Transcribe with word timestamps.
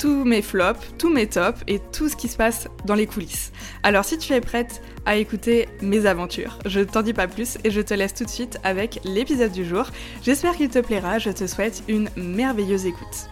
tous 0.00 0.24
mes 0.24 0.40
flops, 0.40 0.80
tous 0.98 1.10
mes 1.10 1.26
tops 1.26 1.60
et 1.68 1.78
tout 1.92 2.08
ce 2.08 2.16
qui 2.16 2.26
se 2.26 2.36
passe 2.36 2.68
dans 2.86 2.94
les 2.94 3.06
coulisses. 3.06 3.52
Alors 3.82 4.04
si 4.04 4.16
tu 4.16 4.32
es 4.32 4.40
prête 4.40 4.82
à 5.04 5.16
écouter 5.16 5.68
mes 5.82 6.06
aventures, 6.06 6.58
je 6.64 6.80
t'en 6.80 7.02
dis 7.02 7.12
pas 7.12 7.28
plus 7.28 7.58
et 7.64 7.70
je 7.70 7.82
te 7.82 7.92
laisse 7.92 8.14
tout 8.14 8.24
de 8.24 8.30
suite 8.30 8.58
avec 8.64 9.00
l'épisode 9.04 9.52
du 9.52 9.64
jour. 9.64 9.84
J'espère 10.22 10.56
qu'il 10.56 10.70
te 10.70 10.78
plaira, 10.78 11.18
je 11.18 11.30
te 11.30 11.46
souhaite 11.46 11.82
une 11.86 12.08
merveilleuse 12.16 12.86
écoute. 12.86 13.28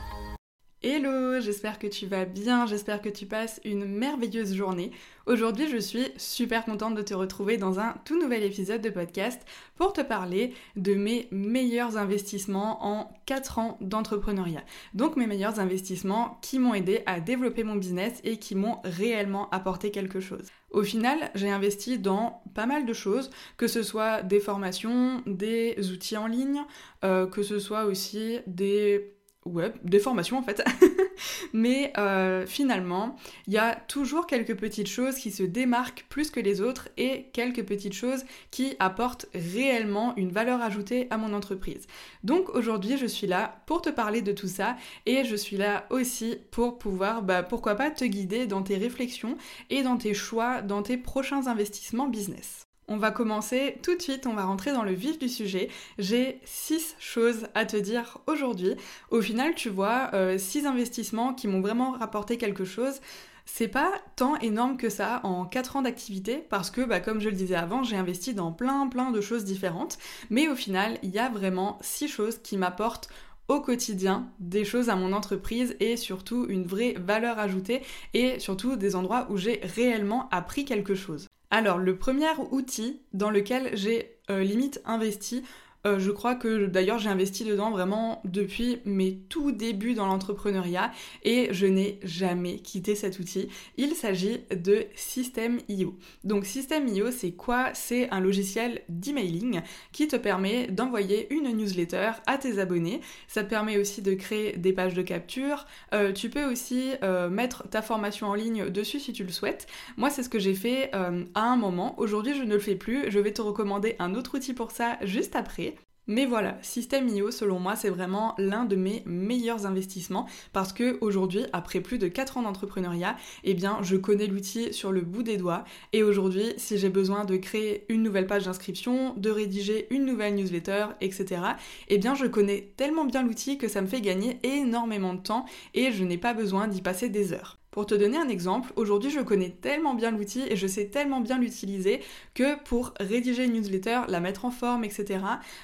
Hello, 0.81 1.41
j'espère 1.41 1.81
que 1.81 1.89
tu 1.89 2.07
vas 2.07 2.25
bien, 2.25 2.65
j'espère 2.65 3.03
que 3.03 3.09
tu 3.09 3.27
passes 3.27 3.61
une 3.65 3.85
merveilleuse 3.85 4.55
journée. 4.55 4.93
Aujourd'hui, 5.27 5.69
je 5.69 5.77
suis 5.77 6.07
super 6.17 6.65
contente 6.65 6.95
de 6.95 7.03
te 7.03 7.15
retrouver 7.15 7.57
dans 7.57 7.81
un 7.81 7.97
tout 8.05 8.17
nouvel 8.17 8.45
épisode 8.45 8.81
de 8.81 8.89
podcast 8.89 9.45
pour 9.75 9.93
te 9.93 10.03
parler 10.03 10.55
de 10.77 10.95
mes 10.95 11.27
meilleurs 11.33 11.97
investissements 11.97 12.87
en 12.87 13.13
4 13.27 13.59
ans 13.59 13.77
d'entrepreneuriat. 13.81 14.63
Donc 14.95 15.17
mes 15.17 15.27
meilleurs 15.27 15.59
investissements 15.59 16.39
qui 16.43 16.61
m'ont 16.61 16.75
aidé 16.75 17.03
à 17.07 17.19
développer 17.19 17.65
mon 17.65 17.75
business 17.75 18.21
et 18.23 18.37
qui 18.37 18.55
m'ont 18.55 18.79
réellement 18.85 19.51
apporté 19.51 19.91
quelque 19.91 20.21
chose. 20.21 20.47
Au 20.71 20.85
final, 20.85 21.33
j'ai 21.35 21.51
investi 21.51 21.99
dans 21.99 22.41
pas 22.55 22.67
mal 22.67 22.87
de 22.87 22.93
choses, 22.93 23.31
que 23.57 23.67
ce 23.67 23.83
soit 23.83 24.23
des 24.23 24.39
formations, 24.39 25.25
des 25.27 25.75
outils 25.91 26.17
en 26.17 26.29
ligne, 26.29 26.63
euh, 27.05 27.27
que 27.27 27.43
ce 27.43 27.59
soit 27.59 27.87
aussi 27.87 28.39
des 28.47 29.18
ouais, 29.45 29.73
des 29.83 29.99
formations 29.99 30.39
en 30.39 30.43
fait. 30.43 30.63
Mais 31.53 31.93
euh, 31.99 32.47
finalement, 32.47 33.17
il 33.47 33.53
y 33.55 33.59
a 33.59 33.75
toujours 33.75 34.27
quelques 34.27 34.57
petites 34.57 34.89
choses 34.89 35.17
qui 35.17 35.31
se 35.31 35.43
démarquent 35.43 36.07
plus 36.09 36.31
que 36.31 36.41
les 36.41 36.61
autres 36.61 36.89
et 36.97 37.29
quelques 37.33 37.65
petites 37.65 37.95
choses 37.95 38.25
qui 38.51 38.77
apportent 38.79 39.27
réellement 39.35 40.15
une 40.17 40.31
valeur 40.31 40.63
ajoutée 40.63 41.09
à 41.11 41.17
mon 41.17 41.33
entreprise. 41.33 41.87
Donc 42.25 42.49
aujourd'hui, 42.51 42.97
je 42.97 43.07
suis 43.07 43.27
là 43.27 43.63
pour 43.67 43.83
te 43.83 43.91
parler 43.91 44.23
de 44.23 44.33
tout 44.33 44.49
ça 44.49 44.77
et 45.07 45.25
je 45.25 45.37
suis 45.37 45.57
là 45.57 45.87
aussi 45.91 46.39
pour 46.51 46.79
pouvoir, 46.79 47.23
bah, 47.23 47.43
pourquoi 47.43 47.75
pas, 47.75 47.91
te 47.91 48.05
guider 48.05 48.47
dans 48.47 48.63
tes 48.63 48.77
réflexions 48.77 49.37
et 49.71 49.83
dans 49.83 49.97
tes 49.97 50.15
choix, 50.15 50.63
dans 50.63 50.83
tes 50.83 50.97
prochains 50.97 51.47
investissements 51.47 52.09
business. 52.09 52.68
On 52.91 52.97
va 52.97 53.11
commencer 53.11 53.77
tout 53.83 53.95
de 53.95 54.01
suite, 54.01 54.27
on 54.27 54.33
va 54.33 54.45
rentrer 54.45 54.73
dans 54.73 54.83
le 54.83 54.93
vif 54.93 55.19
du 55.19 55.29
sujet. 55.29 55.69
J'ai 55.99 56.41
six 56.47 56.97
choses 56.99 57.47
à 57.55 57.67
te 57.67 57.77
dire 57.77 58.17
aujourd'hui. 58.27 58.77
Au 59.11 59.21
final, 59.21 59.55
tu 59.55 59.69
vois, 59.69 60.09
euh, 60.15 60.39
six 60.39 60.65
investissements 60.65 61.35
qui 61.35 61.49
m'ont 61.49 61.61
vraiment 61.61 61.93
rapporté 61.93 62.39
quelque 62.39 62.65
chose. 62.65 63.01
C'est 63.45 63.69
pas 63.69 63.93
tant 64.17 64.37
énorme 64.37 64.79
que 64.79 64.89
ça 64.89 65.21
en 65.23 65.45
4 65.45 65.77
ans 65.77 65.83
d'activité 65.83 66.43
parce 66.49 66.71
que, 66.71 66.81
bah, 66.81 67.01
comme 67.01 67.21
je 67.21 67.29
le 67.29 67.35
disais 67.35 67.57
avant, 67.57 67.83
j'ai 67.83 67.97
investi 67.97 68.33
dans 68.33 68.53
plein 68.53 68.87
plein 68.87 69.11
de 69.11 69.21
choses 69.21 69.45
différentes. 69.45 69.99
Mais 70.31 70.49
au 70.49 70.55
final, 70.55 70.99
il 71.03 71.11
y 71.11 71.19
a 71.19 71.29
vraiment 71.29 71.79
six 71.83 72.09
choses 72.09 72.39
qui 72.43 72.57
m'apportent 72.57 73.11
au 73.49 73.61
quotidien 73.61 74.31
des 74.41 74.65
choses 74.65 74.89
à 74.89 74.97
mon 74.97 75.13
entreprise 75.13 75.77
et 75.81 75.99
surtout 75.99 76.47
une 76.49 76.65
vraie 76.65 76.95
valeur 76.99 77.39
ajoutée 77.39 77.83
et 78.15 78.39
surtout 78.39 78.77
des 78.77 78.97
endroits 78.97 79.27
où 79.31 79.37
j'ai 79.37 79.61
réellement 79.63 80.31
appris 80.31 80.65
quelque 80.65 80.95
chose. 80.95 81.28
Alors, 81.51 81.79
le 81.79 81.97
premier 81.97 82.29
outil 82.51 83.01
dans 83.15 83.31
lequel 83.31 83.71
j'ai 83.75 84.19
euh, 84.31 84.43
limite 84.43 84.83
investi 84.85 85.45
euh, 85.89 85.99
je 85.99 86.11
crois 86.11 86.35
que 86.35 86.67
d'ailleurs 86.67 86.99
j'ai 86.99 87.09
investi 87.09 87.45
dedans 87.45 87.71
vraiment 87.71 88.21
depuis 88.25 88.79
mes 88.85 89.19
tout 89.29 89.53
débuts 89.53 89.95
dans 89.95 90.07
l'entrepreneuriat 90.07 90.93
et 91.25 91.49
je 91.53 91.67
n'ai 91.67 91.99
jamais 92.03 92.59
quitté 92.59 92.95
cet 92.95 93.19
outil. 93.19 93.49
Il 93.77 93.95
s'agit 93.95 94.41
de 94.55 94.85
System.io. 94.95 95.97
Donc 96.25 96.45
System.io 96.45 97.11
c'est 97.11 97.33
quoi? 97.33 97.71
C'est 97.75 98.11
un 98.11 98.21
logiciel 98.21 98.83
d'emailing 98.89 99.63
qui 99.93 100.09
te 100.09 100.17
permet 100.17 100.67
d'envoyer 100.67 101.33
une 101.33 101.51
newsletter 101.57 102.13
à 102.27 102.39
tes 102.39 102.59
abonnés. 102.59 103.01
Ça 103.27 103.43
te 103.43 103.49
permet 103.49 103.79
aussi 103.79 104.03
de 104.03 104.15
créer 104.15 104.57
des 104.57 104.73
pages 104.73 104.95
de 104.95 105.03
capture. 105.03 105.67
Euh, 105.95 106.13
tu 106.13 106.29
peux 106.29 106.45
aussi 106.45 106.93
euh, 107.03 107.31
mettre 107.31 107.69
ta 107.69 107.83
formation 107.83 108.29
en 108.29 108.35
ligne 108.35 108.69
dessus 108.69 109.01
si 109.01 109.13
tu 109.13 109.25
le 109.25 109.33
souhaites. 109.33 109.67
Moi 109.97 110.11
c'est 110.11 110.23
ce 110.23 110.29
que 110.29 110.39
j'ai 110.39 110.55
fait 110.55 110.93
à 110.93 111.43
un 111.43 111.57
moment. 111.57 111.99
Aujourd'hui 111.99 112.35
je 112.35 112.43
ne 112.43 112.53
le 112.53 112.59
fais 112.59 112.77
plus. 112.77 113.11
Je 113.11 113.19
vais 113.19 113.33
te 113.33 113.41
recommander 113.41 113.97
un 113.99 114.15
autre 114.15 114.37
outil 114.37 114.53
pour 114.53 114.71
ça 114.71 114.99
juste 115.03 115.35
après. 115.35 115.78
Mais 116.11 116.25
voilà, 116.25 116.57
System.io, 116.63 117.31
selon 117.31 117.61
moi, 117.61 117.77
c'est 117.77 117.91
vraiment 117.91 118.35
l'un 118.39 118.65
de 118.65 118.77
mes 118.77 119.03
meilleurs 119.05 119.67
investissements 119.67 120.27
parce 120.55 120.73
que 120.73 120.97
aujourd'hui, 121.03 121.45
après 121.53 121.81
plus 121.81 121.99
de 121.99 122.09
4 122.09 122.39
ans 122.39 122.43
d'entrepreneuriat, 122.43 123.15
eh 123.45 123.53
bien, 123.53 123.79
je 123.83 123.95
connais 123.97 124.27
l'outil 124.27 124.73
sur 124.73 124.91
le 124.91 125.03
bout 125.03 125.23
des 125.23 125.37
doigts. 125.37 125.65
Et 125.93 126.03
aujourd'hui, 126.03 126.55
si 126.57 126.79
j'ai 126.79 126.89
besoin 126.89 127.27
de 127.27 127.37
créer 127.37 127.85
une 127.91 128.03
nouvelle 128.03 128.27
page 128.27 128.47
d'inscription, 128.47 129.13
de 129.19 129.31
rédiger 129.31 129.87
une 129.91 130.07
nouvelle 130.07 130.35
newsletter, 130.35 130.87
etc., 131.03 131.43
eh 131.89 131.99
bien, 131.99 132.15
je 132.15 132.25
connais 132.25 132.73
tellement 132.79 133.05
bien 133.05 133.23
l'outil 133.23 133.59
que 133.59 133.69
ça 133.69 133.83
me 133.83 133.87
fait 133.87 134.01
gagner 134.01 134.39
énormément 134.43 135.13
de 135.13 135.21
temps 135.21 135.45
et 135.75 135.93
je 135.93 136.05
n'ai 136.05 136.19
pas 136.19 136.33
besoin 136.33 136.69
d'y 136.69 136.81
passer 136.81 137.11
des 137.11 137.35
heures. 137.35 137.59
Pour 137.79 137.87
te 137.87 137.95
donner 137.95 138.17
un 138.17 138.29
exemple, 138.29 138.73
aujourd'hui 138.75 139.09
je 139.09 139.21
connais 139.21 139.51
tellement 139.51 139.95
bien 139.95 140.11
l'outil 140.11 140.43
et 140.51 140.57
je 140.57 140.67
sais 140.67 140.87
tellement 140.87 141.21
bien 141.21 141.39
l'utiliser 141.39 142.01
que 142.35 142.61
pour 142.65 142.93
rédiger 142.99 143.45
une 143.45 143.53
newsletter, 143.53 144.01
la 144.09 144.19
mettre 144.19 144.45
en 144.47 144.51
forme, 144.51 144.83
etc., 144.83 145.21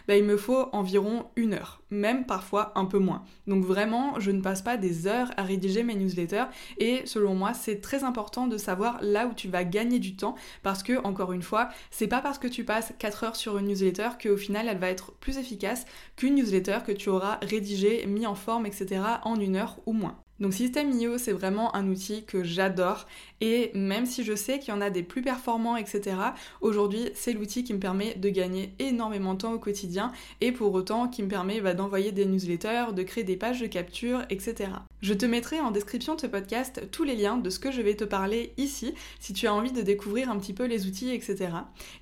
bah, 0.06 0.16
il 0.16 0.22
me 0.22 0.36
faut 0.36 0.68
environ 0.70 1.26
une 1.34 1.54
heure, 1.54 1.82
même 1.90 2.24
parfois 2.24 2.70
un 2.76 2.84
peu 2.84 3.00
moins. 3.00 3.24
Donc 3.48 3.64
vraiment, 3.64 4.20
je 4.20 4.30
ne 4.30 4.40
passe 4.40 4.62
pas 4.62 4.76
des 4.76 5.08
heures 5.08 5.32
à 5.36 5.42
rédiger 5.42 5.82
mes 5.82 5.96
newsletters 5.96 6.44
et 6.78 7.02
selon 7.04 7.34
moi, 7.34 7.52
c'est 7.52 7.80
très 7.80 8.04
important 8.04 8.46
de 8.46 8.58
savoir 8.58 9.00
là 9.02 9.26
où 9.26 9.34
tu 9.34 9.48
vas 9.48 9.64
gagner 9.64 9.98
du 9.98 10.14
temps 10.14 10.36
parce 10.62 10.84
que, 10.84 11.04
encore 11.04 11.32
une 11.32 11.42
fois, 11.42 11.70
c'est 11.90 12.06
pas 12.06 12.20
parce 12.20 12.38
que 12.38 12.46
tu 12.46 12.62
passes 12.62 12.92
4 13.00 13.24
heures 13.24 13.36
sur 13.36 13.58
une 13.58 13.66
newsletter 13.66 14.10
qu'au 14.22 14.36
final 14.36 14.68
elle 14.68 14.78
va 14.78 14.88
être 14.88 15.10
plus 15.14 15.38
efficace 15.38 15.84
qu'une 16.14 16.36
newsletter 16.36 16.78
que 16.86 16.92
tu 16.92 17.08
auras 17.08 17.40
rédigée, 17.42 18.06
mis 18.06 18.24
en 18.24 18.36
forme, 18.36 18.66
etc. 18.66 19.00
en 19.24 19.34
une 19.34 19.56
heure 19.56 19.80
ou 19.86 19.92
moins. 19.92 20.23
Donc 20.40 20.52
System.io, 20.52 21.18
c'est 21.18 21.32
vraiment 21.32 21.74
un 21.76 21.88
outil 21.88 22.24
que 22.24 22.42
j'adore 22.42 23.06
et 23.46 23.70
même 23.74 24.06
si 24.06 24.24
je 24.24 24.34
sais 24.34 24.58
qu'il 24.58 24.72
y 24.72 24.76
en 24.76 24.80
a 24.80 24.88
des 24.88 25.02
plus 25.02 25.20
performants, 25.20 25.76
etc., 25.76 26.16
aujourd'hui, 26.62 27.10
c'est 27.14 27.34
l'outil 27.34 27.62
qui 27.62 27.74
me 27.74 27.78
permet 27.78 28.14
de 28.14 28.30
gagner 28.30 28.72
énormément 28.78 29.34
de 29.34 29.40
temps 29.40 29.52
au 29.52 29.58
quotidien 29.58 30.12
et 30.40 30.50
pour 30.50 30.72
autant 30.72 31.08
qui 31.08 31.22
me 31.22 31.28
permet 31.28 31.60
bah, 31.60 31.74
d'envoyer 31.74 32.10
des 32.10 32.24
newsletters, 32.24 32.94
de 32.94 33.02
créer 33.02 33.22
des 33.22 33.36
pages 33.36 33.60
de 33.60 33.66
capture, 33.66 34.22
etc. 34.30 34.70
Je 35.02 35.12
te 35.12 35.26
mettrai 35.26 35.60
en 35.60 35.70
description 35.70 36.14
de 36.14 36.22
ce 36.22 36.26
podcast 36.26 36.88
tous 36.90 37.04
les 37.04 37.16
liens 37.16 37.36
de 37.36 37.50
ce 37.50 37.58
que 37.58 37.70
je 37.70 37.82
vais 37.82 37.94
te 37.94 38.04
parler 38.04 38.54
ici 38.56 38.94
si 39.20 39.34
tu 39.34 39.46
as 39.46 39.52
envie 39.52 39.72
de 39.72 39.82
découvrir 39.82 40.30
un 40.30 40.38
petit 40.38 40.54
peu 40.54 40.64
les 40.64 40.86
outils, 40.86 41.10
etc. 41.10 41.50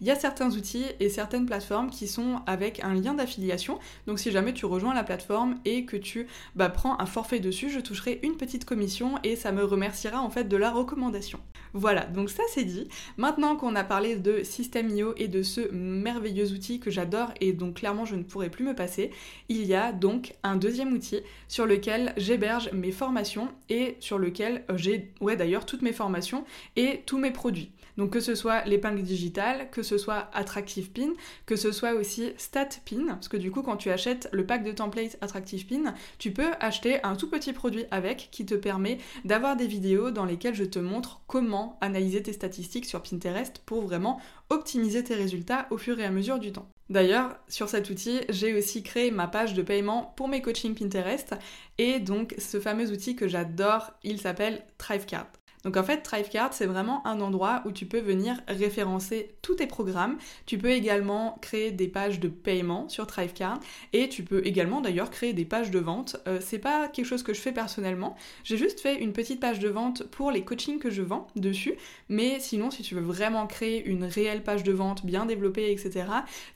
Il 0.00 0.06
y 0.06 0.12
a 0.12 0.14
certains 0.14 0.52
outils 0.52 0.84
et 1.00 1.08
certaines 1.08 1.46
plateformes 1.46 1.90
qui 1.90 2.06
sont 2.06 2.40
avec 2.46 2.84
un 2.84 2.94
lien 2.94 3.14
d'affiliation, 3.14 3.80
donc 4.06 4.20
si 4.20 4.30
jamais 4.30 4.54
tu 4.54 4.64
rejoins 4.64 4.94
la 4.94 5.02
plateforme 5.02 5.56
et 5.64 5.86
que 5.86 5.96
tu 5.96 6.28
bah, 6.54 6.68
prends 6.68 7.00
un 7.00 7.06
forfait 7.06 7.40
dessus, 7.40 7.68
je 7.68 7.80
toucherai 7.80 8.20
une 8.22 8.36
petite 8.36 8.64
commission 8.64 9.18
et 9.24 9.34
ça 9.34 9.50
me 9.50 9.64
remerciera 9.64 10.20
en 10.20 10.30
fait 10.30 10.44
de 10.44 10.56
la 10.56 10.70
recommandation. 10.70 11.31
Voilà, 11.74 12.04
donc 12.04 12.28
ça 12.28 12.42
c'est 12.48 12.64
dit. 12.64 12.88
Maintenant 13.16 13.56
qu'on 13.56 13.74
a 13.76 13.84
parlé 13.84 14.16
de 14.16 14.42
System.io 14.42 15.14
et 15.16 15.28
de 15.28 15.42
ce 15.42 15.72
merveilleux 15.72 16.52
outil 16.52 16.80
que 16.80 16.90
j'adore 16.90 17.32
et 17.40 17.52
dont 17.52 17.72
clairement 17.72 18.04
je 18.04 18.14
ne 18.14 18.22
pourrais 18.22 18.50
plus 18.50 18.64
me 18.64 18.74
passer, 18.74 19.10
il 19.48 19.64
y 19.64 19.74
a 19.74 19.92
donc 19.92 20.34
un 20.42 20.56
deuxième 20.56 20.92
outil 20.92 21.20
sur 21.48 21.64
lequel 21.64 22.12
j'héberge 22.18 22.70
mes 22.72 22.92
formations 22.92 23.48
et 23.70 23.96
sur 24.00 24.18
lequel 24.18 24.64
j'ai, 24.74 25.10
ouais 25.20 25.36
d'ailleurs, 25.36 25.64
toutes 25.64 25.82
mes 25.82 25.94
formations 25.94 26.44
et 26.76 27.00
tous 27.06 27.18
mes 27.18 27.30
produits. 27.30 27.70
Donc 27.96 28.10
que 28.10 28.20
ce 28.20 28.34
soit 28.34 28.64
l'épingle 28.64 29.02
digitale, 29.02 29.70
que 29.70 29.82
ce 29.82 29.98
soit 29.98 30.30
Attractive 30.32 30.90
Pin, 30.90 31.12
que 31.46 31.56
ce 31.56 31.72
soit 31.72 31.94
aussi 31.94 32.32
Stat 32.36 32.68
Pin, 32.88 33.06
parce 33.08 33.28
que 33.28 33.36
du 33.36 33.50
coup 33.50 33.62
quand 33.62 33.76
tu 33.76 33.90
achètes 33.90 34.28
le 34.32 34.46
pack 34.46 34.64
de 34.64 34.72
templates 34.72 35.18
Attractive 35.20 35.66
Pin, 35.66 35.94
tu 36.18 36.32
peux 36.32 36.52
acheter 36.60 37.02
un 37.04 37.16
tout 37.16 37.28
petit 37.28 37.52
produit 37.52 37.84
avec 37.90 38.28
qui 38.30 38.46
te 38.46 38.54
permet 38.54 38.98
d'avoir 39.24 39.56
des 39.56 39.66
vidéos 39.66 40.10
dans 40.10 40.24
lesquelles 40.24 40.54
je 40.54 40.64
te 40.64 40.78
montre 40.78 41.20
comment 41.26 41.78
analyser 41.80 42.22
tes 42.22 42.32
statistiques 42.32 42.86
sur 42.86 43.02
Pinterest 43.02 43.62
pour 43.66 43.82
vraiment 43.82 44.20
optimiser 44.50 45.04
tes 45.04 45.14
résultats 45.14 45.66
au 45.70 45.78
fur 45.78 45.98
et 45.98 46.04
à 46.04 46.10
mesure 46.10 46.38
du 46.38 46.52
temps. 46.52 46.68
D'ailleurs, 46.90 47.36
sur 47.48 47.68
cet 47.70 47.88
outil, 47.88 48.20
j'ai 48.28 48.54
aussi 48.54 48.82
créé 48.82 49.10
ma 49.10 49.26
page 49.26 49.54
de 49.54 49.62
paiement 49.62 50.12
pour 50.16 50.28
mes 50.28 50.42
coachings 50.42 50.74
Pinterest 50.74 51.34
et 51.78 52.00
donc 52.00 52.34
ce 52.38 52.60
fameux 52.60 52.90
outil 52.90 53.16
que 53.16 53.28
j'adore, 53.28 53.92
il 54.02 54.20
s'appelle 54.20 54.62
Thrivecard. 54.76 55.41
Donc 55.64 55.76
en 55.76 55.84
fait, 55.84 56.02
Thrivecard, 56.02 56.52
c'est 56.52 56.66
vraiment 56.66 57.06
un 57.06 57.20
endroit 57.20 57.62
où 57.64 57.72
tu 57.72 57.86
peux 57.86 58.00
venir 58.00 58.40
référencer 58.48 59.34
tous 59.42 59.56
tes 59.56 59.66
programmes. 59.66 60.18
Tu 60.46 60.58
peux 60.58 60.70
également 60.70 61.38
créer 61.40 61.70
des 61.70 61.88
pages 61.88 62.20
de 62.20 62.28
paiement 62.28 62.88
sur 62.88 63.06
Thrivecard 63.06 63.60
et 63.92 64.08
tu 64.08 64.24
peux 64.24 64.44
également 64.46 64.80
d'ailleurs 64.80 65.10
créer 65.10 65.32
des 65.32 65.44
pages 65.44 65.70
de 65.70 65.78
vente. 65.78 66.16
Euh, 66.26 66.38
c'est 66.40 66.58
pas 66.58 66.88
quelque 66.88 67.06
chose 67.06 67.22
que 67.22 67.34
je 67.34 67.40
fais 67.40 67.52
personnellement. 67.52 68.16
J'ai 68.44 68.56
juste 68.56 68.80
fait 68.80 68.96
une 69.00 69.12
petite 69.12 69.40
page 69.40 69.60
de 69.60 69.68
vente 69.68 70.04
pour 70.04 70.30
les 70.30 70.44
coachings 70.44 70.78
que 70.78 70.90
je 70.90 71.02
vends 71.02 71.28
dessus. 71.36 71.74
Mais 72.08 72.40
sinon, 72.40 72.70
si 72.70 72.82
tu 72.82 72.94
veux 72.94 73.02
vraiment 73.02 73.46
créer 73.46 73.84
une 73.84 74.04
réelle 74.04 74.42
page 74.42 74.64
de 74.64 74.72
vente 74.72 75.06
bien 75.06 75.26
développée, 75.26 75.70
etc., 75.70 76.06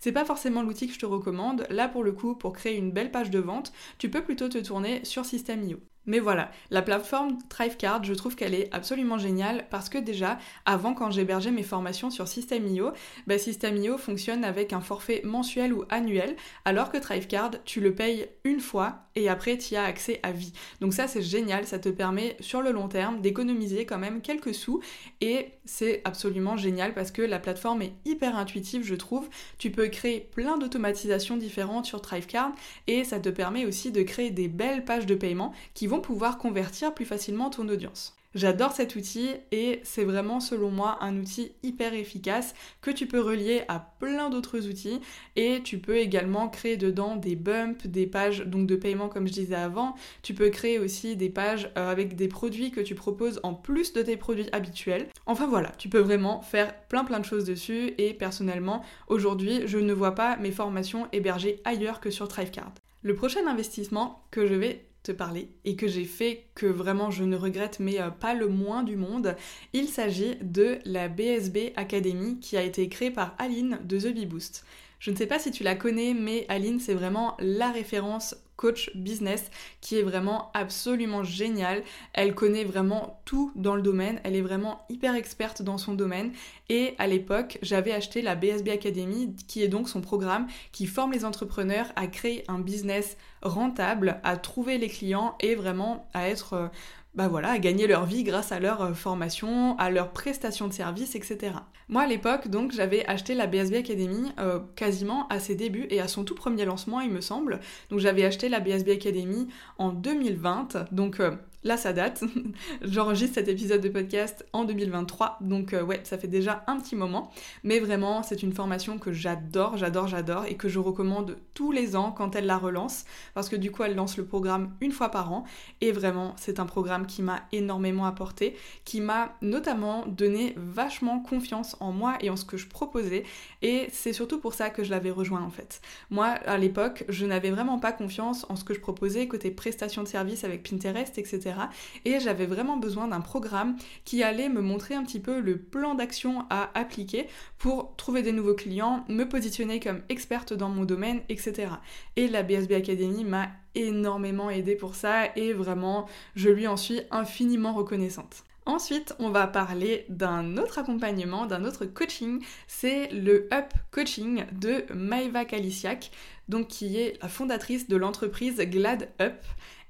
c'est 0.01 0.13
pas 0.13 0.25
forcément 0.25 0.63
l'outil 0.63 0.89
que 0.89 0.95
je 0.95 0.99
te 0.99 1.07
recommande. 1.07 1.67
Là, 1.71 1.89
pour 1.89 2.05
le 2.05 2.13
coup, 2.13 2.35
pour 2.35 2.53
créer 2.53 2.77
une 2.77 2.91
belle 2.91 3.11
page 3.11 3.31
de 3.31 3.39
vente, 3.39 3.73
tu 3.99 4.11
peux 4.11 4.23
plutôt 4.23 4.49
te 4.49 4.59
tourner 4.59 5.05
sur 5.05 5.25
System.io. 5.25 5.79
Mais 6.07 6.21
voilà, 6.21 6.51
la 6.71 6.83
plateforme 6.83 7.39
Thrivecard, 7.49 8.05
je 8.05 8.15
trouve 8.15 8.37
qu'elle 8.37 8.55
est 8.55 8.73
absolument 8.73 9.19
géniale 9.19 9.67
parce 9.71 9.89
que 9.89 9.99
déjà, 9.99 10.39
avant 10.65 10.95
quand 10.95 11.11
j'hébergeais 11.11 11.51
mes 11.51 11.63
formations 11.63 12.11
sur 12.11 12.29
System.io, 12.29 12.93
bah 13.27 13.39
System.io 13.39 13.99
fonctionne 13.99 14.45
avec 14.45 14.73
un 14.73 14.81
forfait 14.81 15.23
mensuel 15.25 15.73
ou 15.73 15.85
annuel, 15.89 16.37
alors 16.65 16.91
que 16.91 16.99
Thrivecard, 16.99 17.51
tu 17.65 17.81
le 17.81 17.95
payes 17.95 18.29
une 18.45 18.61
fois 18.61 19.06
et 19.17 19.29
après 19.29 19.59
tu 19.59 19.75
as 19.75 19.85
accès 19.85 20.21
à 20.23 20.31
vie. 20.31 20.53
Donc 20.81 20.95
ça 20.95 21.09
c'est 21.09 21.23
génial, 21.23 21.67
ça 21.67 21.79
te 21.79 21.89
permet 21.89 22.37
sur 22.41 22.63
le 22.63 22.71
long 22.71 22.89
terme 22.89 23.21
d'économiser 23.21 23.87
quand 23.87 23.99
même 23.99 24.21
quelques 24.21 24.55
sous 24.55 24.81
et 25.21 25.49
c'est 25.65 26.03
absolument 26.05 26.57
génial 26.57 26.95
parce 26.95 27.11
que 27.11 27.23
la 27.23 27.39
plateforme 27.39 27.83
est 27.83 27.93
hyper 28.05 28.37
intuitive 28.37 28.85
je 28.85 28.95
trouve. 28.95 29.29
Tu 29.59 29.71
peux 29.71 29.89
créer 29.89 30.21
plein 30.21 30.59
d'automatisations 30.59 31.37
différentes 31.37 31.87
sur 31.87 32.01
Thrivecard 32.01 32.53
et 32.87 33.03
ça 33.05 33.19
te 33.19 33.29
permet 33.29 33.67
aussi 33.67 33.91
de 33.91 34.03
créer 34.03 34.31
des 34.31 34.49
belles 34.49 34.85
pages 34.85 35.07
de 35.07 35.15
paiement 35.15 35.53
qui 35.75 35.87
vont 35.87 36.01
pouvoir 36.01 36.39
convertir 36.39 36.95
plus 36.95 37.05
facilement 37.07 37.51
ton 37.51 37.69
audience. 37.69 38.17
J'adore 38.37 38.73
cet 38.73 38.97
outil 38.97 39.31
et 39.51 39.81
c'est 39.83 40.05
vraiment 40.05 40.41
selon 40.41 40.71
moi 40.71 40.99
un 41.01 41.17
outil 41.17 41.53
hyper 41.63 41.95
efficace 41.95 42.55
que 42.83 42.91
tu 42.91 43.07
peux 43.07 43.19
relier 43.19 43.63
à 43.69 43.79
plein 43.99 44.29
d'autres 44.29 44.69
outils 44.69 45.01
et 45.37 45.63
tu 45.65 45.79
peux 45.79 45.97
également 45.97 46.51
créer 46.51 46.77
dedans 46.77 47.17
des 47.17 47.35
bumps, 47.35 47.87
des 47.87 48.07
pages 48.07 48.41
donc 48.41 48.67
de 48.67 48.77
paiement 48.77 49.09
comme 49.09 49.27
je 49.27 49.33
disais 49.33 49.55
avant. 49.55 49.95
Tu 50.21 50.35
peux 50.35 50.51
créer 50.51 50.79
aussi 50.79 51.17
des 51.17 51.31
pages 51.31 51.71
euh, 51.79 51.91
avec 51.91 52.15
des 52.15 52.29
produits 52.29 52.71
que 52.71 52.83
tu 52.83 52.95
proposes 52.95 53.41
en 53.43 53.55
plus 53.55 53.95
de 53.95 54.03
tes 54.03 54.19
produits 54.19 54.51
habituels. 54.53 55.09
Enfin 55.25 55.47
voilà, 55.47 55.73
tu 55.79 55.89
peux 55.89 56.01
vraiment 56.01 56.43
faire 56.43 56.75
plein 56.89 57.05
plein 57.05 57.21
de 57.21 57.25
choses 57.25 57.47
dessus 57.47 57.95
et 57.97 58.13
personnellement 58.13 58.85
aujourd'hui 59.09 59.63
je 59.65 59.79
ne 59.79 59.95
vois 59.95 60.15
pas 60.15 60.37
mes 60.37 60.53
formations 60.53 61.09
hébergées 61.11 61.63
ailleurs 61.65 62.01
que 62.01 62.11
sur 62.11 62.29
Thrivecard. 62.29 62.75
Le 63.01 63.15
prochain 63.15 63.47
investissement 63.47 64.27
que 64.31 64.47
je 64.47 64.55
vais 64.55 64.86
parler 65.13 65.49
et 65.65 65.77
que 65.77 65.89
j'ai 65.89 66.05
fait 66.05 66.45
que 66.55 66.67
vraiment 66.67 67.11
je 67.11 67.25
ne 67.25 67.37
regrette 67.37 67.81
mais 67.81 68.01
euh, 68.01 68.11
pas 68.11 68.35
le 68.35 68.49
moins 68.49 68.83
du 68.83 68.97
monde. 68.97 69.37
Il 69.73 69.89
s'agit 69.89 70.37
de 70.43 70.79
la 70.85 71.09
BSB 71.09 71.73
Academy 71.77 72.39
qui 72.41 72.57
a 72.57 72.63
été 72.63 72.89
créée 72.89 73.11
par 73.11 73.35
Aline 73.39 73.79
de 73.85 73.99
The 73.99 74.15
Bee 74.15 74.27
Boost. 74.27 74.65
Je 74.99 75.11
ne 75.11 75.17
sais 75.17 75.27
pas 75.27 75.39
si 75.39 75.51
tu 75.51 75.63
la 75.63 75.75
connais, 75.75 76.15
mais 76.15 76.47
Aline, 76.49 76.81
c'est 76.81 76.95
vraiment 76.95 77.37
la 77.39 77.71
référence 77.71 78.35
coach 78.57 78.91
business 78.95 79.51
qui 79.81 79.99
est 79.99 80.03
vraiment 80.03 80.51
absolument 80.55 81.25
géniale. 81.25 81.83
Elle 82.13 82.35
connaît 82.35 82.65
vraiment 82.65 83.21
tout 83.25 83.53
dans 83.55 83.77
le 83.77 83.83
domaine, 83.83 84.21
elle 84.25 84.37
est 84.37 84.43
vraiment 84.43 84.85
hyper 84.89 85.15
experte 85.15 85.63
dans 85.63 85.79
son 85.79 85.95
domaine 85.95 86.33
et 86.69 86.95
à 86.99 87.07
l'époque 87.07 87.59
j'avais 87.63 87.93
acheté 87.93 88.23
la 88.23 88.35
BSB 88.35 88.69
Academy 88.71 89.35
qui 89.47 89.63
est 89.63 89.69
donc 89.69 89.89
son 89.89 90.01
programme 90.01 90.47
qui 90.73 90.87
forme 90.87 91.13
les 91.13 91.25
entrepreneurs 91.25 91.87
à 91.97 92.07
créer 92.07 92.45
un 92.49 92.59
business 92.59 93.17
rentable, 93.43 94.21
à 94.25 94.37
trouver 94.37 94.79
les 94.79 94.89
clients 94.89 95.37
et 95.41 95.55
vraiment 95.55 96.09
à 96.15 96.29
être 96.29 96.53
euh, 96.55 96.69
bah 97.17 97.29
voilà, 97.29 97.53
à 97.53 97.59
gagner 97.59 97.87
leur 97.87 98.05
vie 98.05 98.23
grâce 98.25 98.53
à 98.53 98.61
leur 98.61 98.83
euh, 98.83 98.93
formation, 98.93 99.77
à 99.79 99.91
leur 99.91 100.13
prestation 100.13 100.69
de 100.69 100.73
services, 100.75 101.15
etc. 101.15 101.55
Moi 101.89 102.03
à 102.03 102.07
l'époque, 102.07 102.49
donc, 102.49 102.73
j'avais 102.73 103.07
acheté 103.07 103.35
la 103.35 103.47
BSB 103.47 103.77
Academy 103.77 104.33
euh, 104.39 104.61
quasiment 104.77 105.27
à 105.29 105.41
ses 105.41 105.55
débuts 105.55 105.87
et 105.89 106.01
à 106.01 106.09
son 106.09 106.25
tout 106.25 106.35
premier 106.35 106.67
lancement, 106.67 107.01
il 107.01 107.11
me 107.11 107.23
semble. 107.23 107.61
Donc 107.91 108.01
j'avais 108.01 108.25
acheté 108.25 108.51
la 108.51 108.61
BSB 108.61 108.91
Academy 108.91 109.49
en 109.79 109.93
2020, 109.93 110.93
donc 110.93 111.21
euh, 111.21 111.31
Là, 111.67 111.77
ça 111.77 111.93
date. 111.93 112.23
J'enregistre 112.83 113.35
cet 113.35 113.49
épisode 113.49 113.81
de 113.81 113.89
podcast 113.89 114.47
en 114.53 114.65
2023, 114.65 115.39
donc 115.41 115.73
euh, 115.73 115.83
ouais, 115.83 116.01
ça 116.05 116.17
fait 116.17 116.29
déjà 116.29 116.63
un 116.69 116.79
petit 116.79 116.95
moment. 116.95 117.33
Mais 117.65 117.81
vraiment, 117.81 118.23
c'est 118.23 118.45
une 118.45 118.53
formation 118.53 119.01
que 119.01 119.13
j'adore, 119.13 119.77
j'adore, 119.77 120.07
j'adore 120.07 120.45
et 120.45 120.55
que 120.55 120.69
je 120.69 120.79
recommande 120.79 121.39
tous 121.55 121.73
les 121.73 121.97
ans 121.97 122.13
quand 122.13 122.37
elle 122.37 122.47
la 122.47 122.57
relance, 122.57 123.05
parce 123.35 123.49
que 123.49 123.57
du 123.57 123.73
coup, 123.73 123.83
elle 123.83 123.97
lance 123.97 124.17
le 124.17 124.25
programme 124.25 124.77
une 124.81 124.93
fois 124.93 125.09
par 125.09 125.33
an. 125.33 125.43
Et 125.81 125.91
vraiment, 125.91 126.35
c'est 126.37 126.61
un 126.61 126.67
programme 126.67 127.05
qui 127.05 127.21
m'a 127.21 127.43
énormément 127.51 128.07
apporté, 128.07 128.55
qui 128.85 129.01
m'a 129.01 129.35
notamment 129.43 130.07
donné 130.07 130.55
vachement 130.57 131.19
confiance 131.19 131.77
en 131.81 131.91
moi 131.91 132.17
et 132.21 132.31
en 132.31 132.37
ce 132.37 132.45
que 132.45 132.57
je 132.57 132.69
proposais. 132.69 133.25
Et 133.63 133.89
c'est 133.91 134.13
surtout 134.13 134.39
pour 134.39 134.55
ça 134.55 134.71
que 134.71 134.85
je 134.85 134.91
l'avais 134.91 135.11
rejoint 135.11 135.43
en 135.43 135.51
fait. 135.51 135.81
Moi, 136.11 136.27
à 136.27 136.59
l'époque, 136.59 137.05
je 137.09 137.27
n'avais 137.27 137.51
vraiment 137.51 137.81
pas 137.81 137.91
confiance 137.91 138.47
en 138.49 138.55
ce 138.55 138.63
que 138.63 138.73
je 138.73 138.79
proposais 138.79 139.27
côté 139.27 139.51
prestation 139.51 140.05
de 140.05 140.09
service 140.09 140.45
avec 140.45 140.63
Pinterest, 140.63 141.19
etc. 141.19 141.56
Et 142.05 142.21
j'avais 142.21 142.47
vraiment 142.47 142.77
besoin 142.77 143.09
d'un 143.09 143.21
programme 143.21 143.77
qui 144.05 144.23
allait 144.23 144.49
me 144.49 144.61
montrer 144.61 144.95
un 144.95 145.05
petit 145.05 145.21
peu 145.21 145.41
le 145.41 145.59
plan 145.59 145.95
d'action 145.95 146.45
à 146.51 146.71
appliquer 146.75 147.27
pour 147.59 147.95
trouver 147.97 148.23
des 148.23 148.33
nouveaux 148.33 148.55
clients, 148.55 149.05
me 149.09 149.25
positionner 149.25 149.81
comme 149.81 150.03
experte 150.09 150.53
dans 150.53 150.69
mon 150.69 150.85
domaine, 150.85 151.21
etc. 151.29 151.69
Et 152.17 152.29
la 152.29 152.43
BSB 152.43 152.73
Academy 152.73 153.25
m'a 153.25 153.49
énormément 153.75 154.51
aidé 154.51 154.75
pour 154.75 154.95
ça 154.95 155.37
et 155.37 155.53
vraiment 155.53 156.07
je 156.35 156.49
lui 156.49 156.67
en 156.67 156.77
suis 156.77 157.01
infiniment 157.11 157.75
reconnaissante. 157.75 158.45
Ensuite, 158.69 159.15
on 159.21 159.31
va 159.31 159.47
parler 159.47 160.07
d'un 160.09 160.57
autre 160.57 160.81
accompagnement, 160.81 161.47
d'un 161.47 161.65
autre 161.65 161.87
coaching, 161.87 162.43
c'est 162.67 163.09
le 163.13 163.49
Up 163.53 163.73
Coaching 163.93 164.45
de 164.51 164.85
Maeva 164.93 165.45
Kalisiak, 165.45 166.11
donc 166.49 166.67
qui 166.67 166.99
est 166.99 167.17
la 167.23 167.29
fondatrice 167.29 167.87
de 167.87 167.95
l'entreprise 167.95 168.57
Glad 168.59 169.09
Up. 169.21 169.37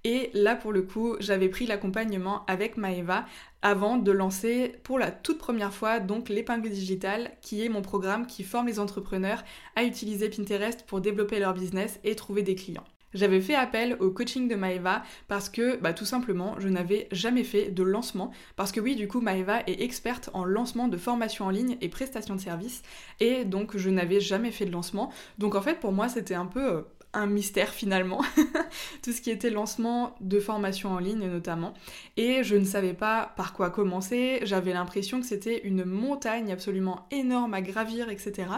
Et 0.06 0.30
là, 0.34 0.54
pour 0.54 0.72
le 0.72 0.82
coup, 0.82 1.16
j'avais 1.18 1.48
pris 1.48 1.66
l'accompagnement 1.66 2.44
avec 2.46 2.76
Maeva 2.76 3.26
avant 3.60 3.96
de 3.96 4.12
lancer 4.12 4.76
pour 4.84 5.00
la 5.00 5.10
toute 5.10 5.38
première 5.38 5.74
fois 5.74 5.98
donc 5.98 6.28
l'épingle 6.28 6.70
digitale 6.70 7.32
qui 7.42 7.64
est 7.64 7.68
mon 7.68 7.82
programme 7.82 8.28
qui 8.28 8.44
forme 8.44 8.68
les 8.68 8.78
entrepreneurs 8.78 9.42
à 9.74 9.82
utiliser 9.82 10.28
Pinterest 10.28 10.84
pour 10.86 11.00
développer 11.00 11.40
leur 11.40 11.54
business 11.54 11.98
et 12.04 12.14
trouver 12.14 12.44
des 12.44 12.54
clients. 12.54 12.84
J'avais 13.14 13.40
fait 13.40 13.54
appel 13.54 13.96
au 13.98 14.10
coaching 14.10 14.46
de 14.46 14.54
Maeva 14.54 15.02
parce 15.26 15.48
que 15.48 15.76
bah, 15.78 15.92
tout 15.92 16.04
simplement 16.04 16.54
je 16.58 16.68
n'avais 16.68 17.08
jamais 17.12 17.44
fait 17.44 17.70
de 17.70 17.82
lancement. 17.82 18.30
Parce 18.56 18.72
que 18.72 18.78
oui 18.80 18.94
du 18.94 19.08
coup 19.08 19.20
Maeva 19.20 19.62
est 19.66 19.80
experte 19.80 20.30
en 20.34 20.44
lancement 20.44 20.86
de 20.86 20.96
formation 20.96 21.46
en 21.46 21.50
ligne 21.50 21.78
et 21.80 21.88
prestation 21.88 22.36
de 22.36 22.40
services. 22.40 22.82
Et 23.18 23.44
donc 23.44 23.76
je 23.76 23.90
n'avais 23.90 24.20
jamais 24.20 24.52
fait 24.52 24.66
de 24.66 24.72
lancement. 24.72 25.10
Donc 25.38 25.54
en 25.54 25.62
fait 25.62 25.80
pour 25.80 25.92
moi 25.92 26.08
c'était 26.08 26.34
un 26.34 26.46
peu 26.46 26.64
euh, 26.64 26.82
un 27.12 27.26
mystère 27.26 27.70
finalement, 27.70 28.22
tout 29.02 29.12
ce 29.12 29.20
qui 29.20 29.30
était 29.30 29.50
lancement 29.50 30.14
de 30.20 30.38
formation 30.38 30.90
en 30.90 30.98
ligne 30.98 31.26
notamment. 31.26 31.72
Et 32.16 32.44
je 32.44 32.56
ne 32.56 32.64
savais 32.64 32.92
pas 32.92 33.32
par 33.36 33.52
quoi 33.52 33.70
commencer, 33.70 34.40
j'avais 34.42 34.72
l'impression 34.72 35.20
que 35.20 35.26
c'était 35.26 35.62
une 35.64 35.84
montagne 35.84 36.52
absolument 36.52 37.06
énorme 37.10 37.54
à 37.54 37.62
gravir, 37.62 38.08
etc. 38.10 38.48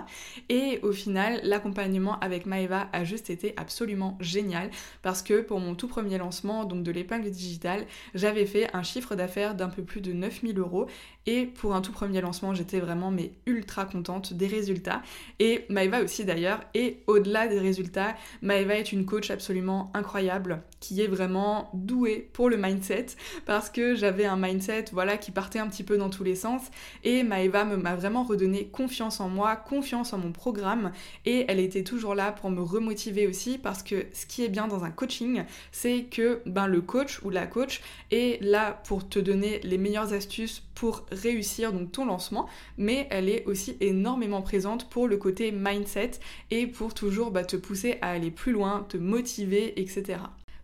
Et 0.49 0.81
au 0.83 0.93
final, 0.93 1.41
l'accompagnement 1.45 2.19
avec 2.21 2.47
Maeva 2.47 2.89
a 2.93 3.05
juste 3.05 3.31
été 3.31 3.55
absolument 3.57 4.17
génial 4.21 4.71
parce 5.03 5.23
que 5.23 5.41
pour 5.41 5.61
mon 5.61 5.75
tout 5.75 5.89
premier 5.89 6.19
lancement, 6.19 6.65
donc 6.65 6.83
de 6.83 6.91
l'épingle 6.91 7.31
digitale, 7.31 7.87
j'avais 8.15 8.47
fait 8.47 8.75
un 8.75 8.83
chiffre 8.83 9.15
d'affaires 9.15 9.55
d'un 9.55 9.69
peu 9.69 9.83
plus 9.83 10.01
de 10.01 10.13
9000 10.13 10.59
euros 10.59 10.87
et 11.29 11.45
pour 11.45 11.75
un 11.75 11.83
tout 11.83 11.93
premier 11.93 12.23
lancement, 12.23 12.55
j'étais 12.55 12.81
vraiment 12.81 13.11
mais 13.11 13.33
ultra 13.45 13.85
contente 13.85 14.33
des 14.33 14.47
résultats. 14.47 15.03
Et 15.39 15.67
Maeva 15.69 16.03
aussi 16.03 16.25
d'ailleurs, 16.25 16.61
et 16.73 17.03
au-delà 17.07 17.49
des 17.49 17.59
résultats, 17.59 18.17
Maeva 18.41 18.77
est 18.77 18.93
une 18.93 19.05
coach 19.05 19.31
absolument 19.31 19.91
incroyable 19.93 20.63
qui 20.81 21.03
est 21.03 21.07
vraiment 21.07 21.69
douée 21.75 22.31
pour 22.33 22.49
le 22.49 22.57
mindset 22.57 23.09
parce 23.45 23.69
que 23.69 23.95
j'avais 23.95 24.25
un 24.25 24.37
mindset 24.37 24.87
voilà 24.93 25.19
qui 25.19 25.31
partait 25.31 25.59
un 25.59 25.67
petit 25.67 25.83
peu 25.83 25.99
dans 25.99 26.09
tous 26.09 26.25
les 26.25 26.35
sens. 26.35 26.63
Et 27.05 27.23
Maeva 27.25 27.65
m'a 27.65 27.95
vraiment 27.95 28.25
redonné 28.25 28.69
confiance 28.69 29.21
en 29.21 29.29
moi, 29.29 29.55
confiance 29.55 30.15
en 30.15 30.19
mon 30.19 30.33
programme. 30.33 30.93
Et 31.27 31.45
elle 31.49 31.61
était 31.61 31.85
toujours 31.85 32.15
là 32.15 32.33
pour 32.33 32.51
me 32.51 32.63
remotiver 32.63 33.27
aussi 33.27 33.59
parce 33.59 33.83
que 33.83 34.07
ce 34.15 34.25
qui 34.25 34.45
est 34.45 34.49
bien 34.49 34.67
dans 34.67 34.83
un 34.83 34.91
coaching, 34.91 35.45
c'est 35.73 36.05
que 36.05 36.41
ben 36.47 36.69
le 36.69 36.81
coach 36.81 37.21
ou 37.23 37.29
la 37.29 37.47
coach 37.47 37.83
est 38.11 38.43
là 38.43 38.81
pour 38.85 39.07
te 39.07 39.19
donner 39.19 39.61
les 39.63 39.77
meilleures 39.77 40.15
astuces 40.15 40.63
pour 40.75 41.05
réussir 41.21 41.73
donc 41.73 41.93
ton 41.93 42.07
lancement, 42.07 42.49
mais 42.77 43.07
elle 43.11 43.29
est 43.29 43.45
aussi 43.47 43.77
énormément 43.81 44.43
présente 44.43 44.89
pour 44.89 45.09
le 45.09 45.17
côté 45.17 45.53
mindset 45.53 46.13
et 46.51 46.67
pour 46.67 46.95
toujours 46.95 47.31
bah, 47.31 47.45
te 47.45 47.57
pousser 47.57 47.99
à 48.01 48.11
aller 48.11 48.31
plus 48.31 48.53
loin, 48.53 48.87
te 48.89 48.97
motiver, 48.97 49.81
etc. 49.81 50.19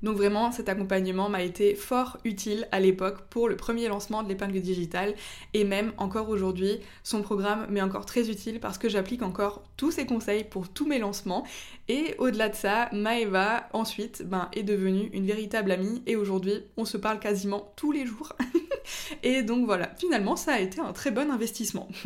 Donc 0.04 0.18
vraiment, 0.18 0.52
cet 0.52 0.68
accompagnement 0.68 1.30
m'a 1.30 1.42
été 1.42 1.75
fort 1.75 2.18
utile 2.25 2.68
à 2.73 2.78
l'époque 2.78 3.23
pour 3.30 3.49
le 3.49 3.56
premier 3.56 3.88
lancement 3.88 4.23
de 4.23 4.28
l'épingle 4.28 4.61
digitale 4.61 5.14
et 5.54 5.64
même 5.64 5.94
encore 5.96 6.28
aujourd'hui, 6.28 6.78
son 7.02 7.23
programme 7.23 7.66
m'est 7.70 7.80
encore 7.80 8.04
très 8.04 8.28
utile 8.28 8.61
parce 8.61 8.76
que 8.76 8.90
j'applique 8.90 9.23
encore 9.23 9.62
tous 9.78 9.92
ses 9.92 10.04
conseils 10.04 10.44
pour 10.44 10.68
tous 10.68 10.87
mes 10.87 10.99
lancements. 10.99 11.46
Et 11.88 12.14
au-delà 12.18 12.50
de 12.50 12.54
ça, 12.54 12.90
Maeva 12.92 13.66
ensuite 13.73 14.25
ben, 14.26 14.50
est 14.52 14.62
devenue 14.62 15.08
une 15.14 15.25
véritable 15.25 15.73
amie 15.73 16.02
et 16.06 16.16
aujourd'hui, 16.16 16.64
on 16.76 16.84
se 16.84 16.99
parle 16.99 17.18
quasiment 17.18 17.73
tous 17.75 17.90
les 17.90 18.04
jours. 18.04 18.34
et 19.23 19.42
donc 19.42 19.64
voilà, 19.64 19.90
finalement, 19.96 20.37
ça 20.37 20.52
a 20.52 20.61
été 20.61 20.82
un 20.82 20.92
très 20.92 21.12
bon 21.12 21.30
investissement. 21.30 21.88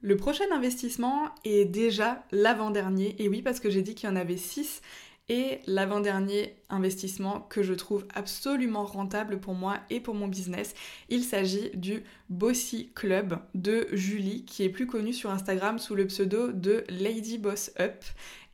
Le 0.00 0.16
prochain 0.16 0.44
investissement 0.52 1.24
est 1.44 1.64
déjà 1.64 2.22
l'avant-dernier, 2.30 3.16
et 3.18 3.28
oui 3.28 3.42
parce 3.42 3.58
que 3.58 3.68
j'ai 3.68 3.82
dit 3.82 3.96
qu'il 3.96 4.08
y 4.08 4.12
en 4.12 4.16
avait 4.16 4.36
6 4.36 4.80
et 5.28 5.60
l'avant-dernier 5.66 6.56
investissement 6.70 7.40
que 7.40 7.62
je 7.62 7.74
trouve 7.74 8.06
absolument 8.14 8.84
rentable 8.84 9.40
pour 9.40 9.54
moi 9.54 9.78
et 9.90 10.00
pour 10.00 10.14
mon 10.14 10.28
business, 10.28 10.74
il 11.08 11.22
s'agit 11.22 11.70
du 11.74 12.02
Bossy 12.28 12.90
Club 12.94 13.38
de 13.54 13.88
Julie, 13.92 14.44
qui 14.44 14.64
est 14.64 14.68
plus 14.68 14.86
connue 14.86 15.12
sur 15.12 15.30
Instagram 15.30 15.78
sous 15.78 15.94
le 15.94 16.06
pseudo 16.06 16.52
de 16.52 16.84
Lady 16.88 17.38
Boss 17.38 17.70
Up. 17.78 18.04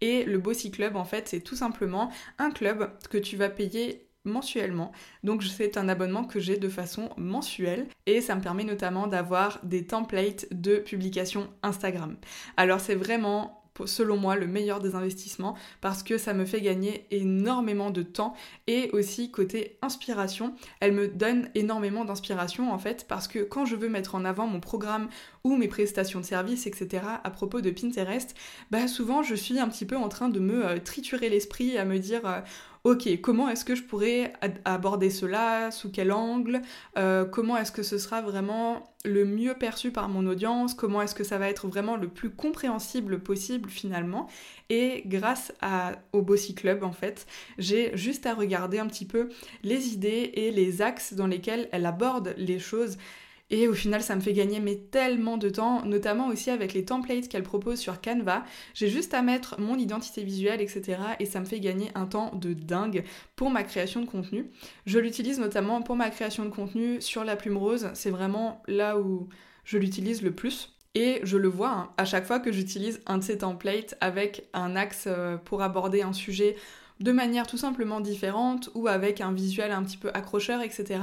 Et 0.01 0.25
le 0.25 0.39
Bossy 0.39 0.71
Club, 0.71 0.97
en 0.97 1.05
fait, 1.05 1.29
c'est 1.29 1.41
tout 1.41 1.57
simplement 1.57 2.11
un 2.39 2.51
club 2.51 2.91
que 3.09 3.19
tu 3.19 3.37
vas 3.37 3.49
payer 3.49 4.07
mensuellement. 4.25 4.93
Donc 5.23 5.43
c'est 5.43 5.77
un 5.77 5.89
abonnement 5.89 6.25
que 6.25 6.41
j'ai 6.41 6.57
de 6.57 6.69
façon 6.69 7.11
mensuelle 7.17 7.87
et 8.07 8.21
ça 8.21 8.35
me 8.35 8.41
permet 8.41 8.65
notamment 8.65 9.07
d'avoir 9.07 9.61
des 9.65 9.87
templates 9.87 10.47
de 10.51 10.77
publication 10.77 11.49
Instagram. 11.63 12.17
Alors 12.57 12.81
c'est 12.81 12.95
vraiment 12.95 13.64
selon 13.87 14.17
moi 14.17 14.37
le 14.37 14.47
meilleur 14.47 14.81
des 14.81 14.95
investissements 14.95 15.57
parce 15.81 16.03
que 16.03 16.19
ça 16.19 16.35
me 16.35 16.45
fait 16.45 16.61
gagner 16.61 17.07
énormément 17.11 17.91
de 17.91 18.03
temps 18.03 18.35
et 18.67 18.91
aussi 18.93 19.31
côté 19.31 19.77
inspiration, 19.83 20.55
elle 20.81 20.93
me 20.93 21.09
donne 21.09 21.51
énormément 21.55 22.05
d'inspiration 22.05 22.73
en 22.73 22.79
fait 22.79 23.07
parce 23.09 23.29
que 23.29 23.41
quand 23.41 23.67
je 23.67 23.77
veux 23.77 23.89
mettre 23.89 24.15
en 24.15 24.25
avant 24.25 24.47
mon 24.47 24.61
programme 24.61 25.09
ou 25.43 25.57
mes 25.57 25.69
prestations 25.69 26.21
de 26.21 26.25
services, 26.25 26.67
etc. 26.67 27.05
à 27.23 27.31
propos 27.31 27.61
de 27.61 27.71
Pinterest, 27.71 28.35
bah 28.71 28.89
souvent 28.89 29.23
je 29.23 29.35
suis 29.35 29.59
un 29.59 29.69
petit 29.69 29.85
peu 29.85 29.97
en 29.97 30.09
train 30.09 30.29
de 30.29 30.41
me 30.41 30.65
euh, 30.65 30.79
triturer 30.79 31.29
l'esprit 31.29 31.77
à 31.77 31.85
me 31.85 31.99
dire 31.99 32.23
euh, 32.25 32.41
ok, 32.85 33.19
comment 33.23 33.49
est-ce 33.49 33.65
que 33.65 33.75
je 33.75 33.83
pourrais 33.83 34.35
aborder 34.67 35.09
cela, 35.09 35.71
sous 35.71 35.91
quel 35.91 36.13
angle, 36.13 36.61
euh, 36.99 37.25
comment 37.25 37.57
est-ce 37.57 37.73
que 37.73 37.83
ce 37.83 37.97
sera 37.97 38.21
vraiment 38.21 38.95
le 39.07 39.25
mieux 39.25 39.55
perçu 39.55 39.91
par 39.91 40.11
mon 40.11 40.27
audience, 40.27 40.75
comment 40.75 41.01
est-ce 41.01 41.15
que 41.15 41.25
ça 41.25 41.39
va 41.39 41.49
être 41.49 41.67
vraiment 41.67 41.97
le 41.97 42.09
plus 42.09 42.29
compréhensible 42.29 43.21
possible 43.21 43.71
finalement? 43.71 44.29
Et 44.69 45.03
grâce 45.07 45.53
au 46.13 46.21
Bossy 46.21 46.55
Club, 46.55 46.85
en 46.85 46.93
fait, 46.93 47.27
j'ai 47.59 47.97
juste 47.97 48.27
à 48.27 48.35
regarder 48.35 48.79
un 48.79 48.87
petit 48.87 49.07
peu 49.07 49.31
les 49.63 49.95
idées 49.95 50.31
et 50.35 50.51
les 50.51 50.83
axes 50.83 51.15
dans 51.15 51.27
lesquels 51.27 51.71
elle 51.73 51.87
aborde 51.87 52.35
les 52.37 52.59
choses 52.59 52.99
et 53.55 53.69
au 53.69 53.73
final, 53.73 54.03
ça 54.03 54.17
me 54.17 54.21
fait 54.21 54.33
gagner 54.33 54.59
mais 54.59 54.75
tellement 54.75 55.37
de 55.37 55.49
temps, 55.49 55.85
notamment 55.85 56.27
aussi 56.27 56.51
avec 56.51 56.75
les 56.75 56.85
templates 56.85 57.29
qu'elle 57.29 57.45
propose 57.45 57.79
sur 57.79 58.01
Canva. 58.01 58.45
J'ai 58.75 58.89
juste 58.89 59.15
à 59.15 59.23
mettre 59.23 59.61
mon 59.61 59.77
identité 59.77 60.25
visuelle, 60.25 60.61
etc. 60.61 60.99
Et 61.21 61.27
ça 61.27 61.39
me 61.39 61.45
fait 61.45 61.61
gagner 61.61 61.93
un 61.95 62.07
temps 62.07 62.33
de 62.35 62.53
dingue 62.53 63.05
pour 63.37 63.51
ma 63.51 63.63
création 63.63 64.01
de 64.01 64.07
contenu. 64.07 64.51
Je 64.87 64.99
l'utilise 64.99 65.39
notamment 65.39 65.83
pour 65.83 65.95
ma 65.95 66.11
création 66.11 66.45
de 66.45 66.51
contenu 66.51 67.01
sur 67.01 67.23
la 67.23 67.37
plume 67.37 67.57
rose. 67.57 67.91
C'est 67.95 68.11
vraiment 68.11 68.61
là 68.67 68.99
où 68.99 69.29
je 69.65 69.79
l'utilise 69.79 70.23
le 70.23 70.33
plus. 70.33 70.75
Et 70.97 71.21
je 71.23 71.37
le 71.37 71.49
vois 71.49 71.71
hein, 71.71 71.91
à 71.97 72.05
chaque 72.05 72.25
fois 72.25 72.41
que 72.41 72.51
j'utilise 72.51 73.01
un 73.07 73.19
de 73.19 73.23
ces 73.25 73.39
templates 73.39 73.97
avec 74.01 74.49
un 74.53 74.75
axe 74.77 75.05
euh, 75.07 75.37
pour 75.37 75.63
aborder 75.63 76.03
un 76.03 76.13
sujet 76.13 76.57
de 77.01 77.13
manière 77.13 77.47
tout 77.47 77.57
simplement 77.57 78.01
différente 78.01 78.71
ou 78.75 78.89
avec 78.89 79.21
un 79.21 79.33
visuel 79.33 79.73
un 79.73 79.83
petit 79.83 79.97
peu 79.97 80.11
accrocheur, 80.15 80.63
etc. 80.63 80.85
Et 80.91 80.97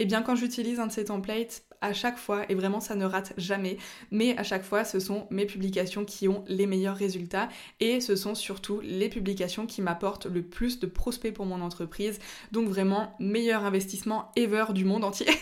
eh 0.00 0.04
bien 0.04 0.22
quand 0.22 0.36
j'utilise 0.36 0.80
un 0.80 0.86
de 0.86 0.92
ces 0.92 1.06
templates, 1.06 1.62
à 1.80 1.92
chaque 1.92 2.16
fois, 2.16 2.44
et 2.48 2.54
vraiment 2.54 2.80
ça 2.80 2.94
ne 2.94 3.04
rate 3.04 3.32
jamais, 3.36 3.76
mais 4.10 4.38
à 4.38 4.44
chaque 4.44 4.62
fois 4.62 4.84
ce 4.84 5.00
sont 5.00 5.26
mes 5.30 5.46
publications 5.46 6.04
qui 6.04 6.28
ont 6.28 6.44
les 6.46 6.66
meilleurs 6.66 6.96
résultats 6.96 7.48
et 7.80 8.00
ce 8.00 8.14
sont 8.14 8.34
surtout 8.34 8.80
les 8.84 9.08
publications 9.08 9.66
qui 9.66 9.82
m'apportent 9.82 10.26
le 10.26 10.42
plus 10.42 10.78
de 10.78 10.86
prospects 10.86 11.34
pour 11.34 11.44
mon 11.44 11.60
entreprise. 11.60 12.20
Donc 12.52 12.68
vraiment 12.68 13.14
meilleur 13.18 13.64
investissement 13.64 14.30
ever 14.36 14.66
du 14.72 14.84
monde 14.84 15.04
entier. 15.04 15.26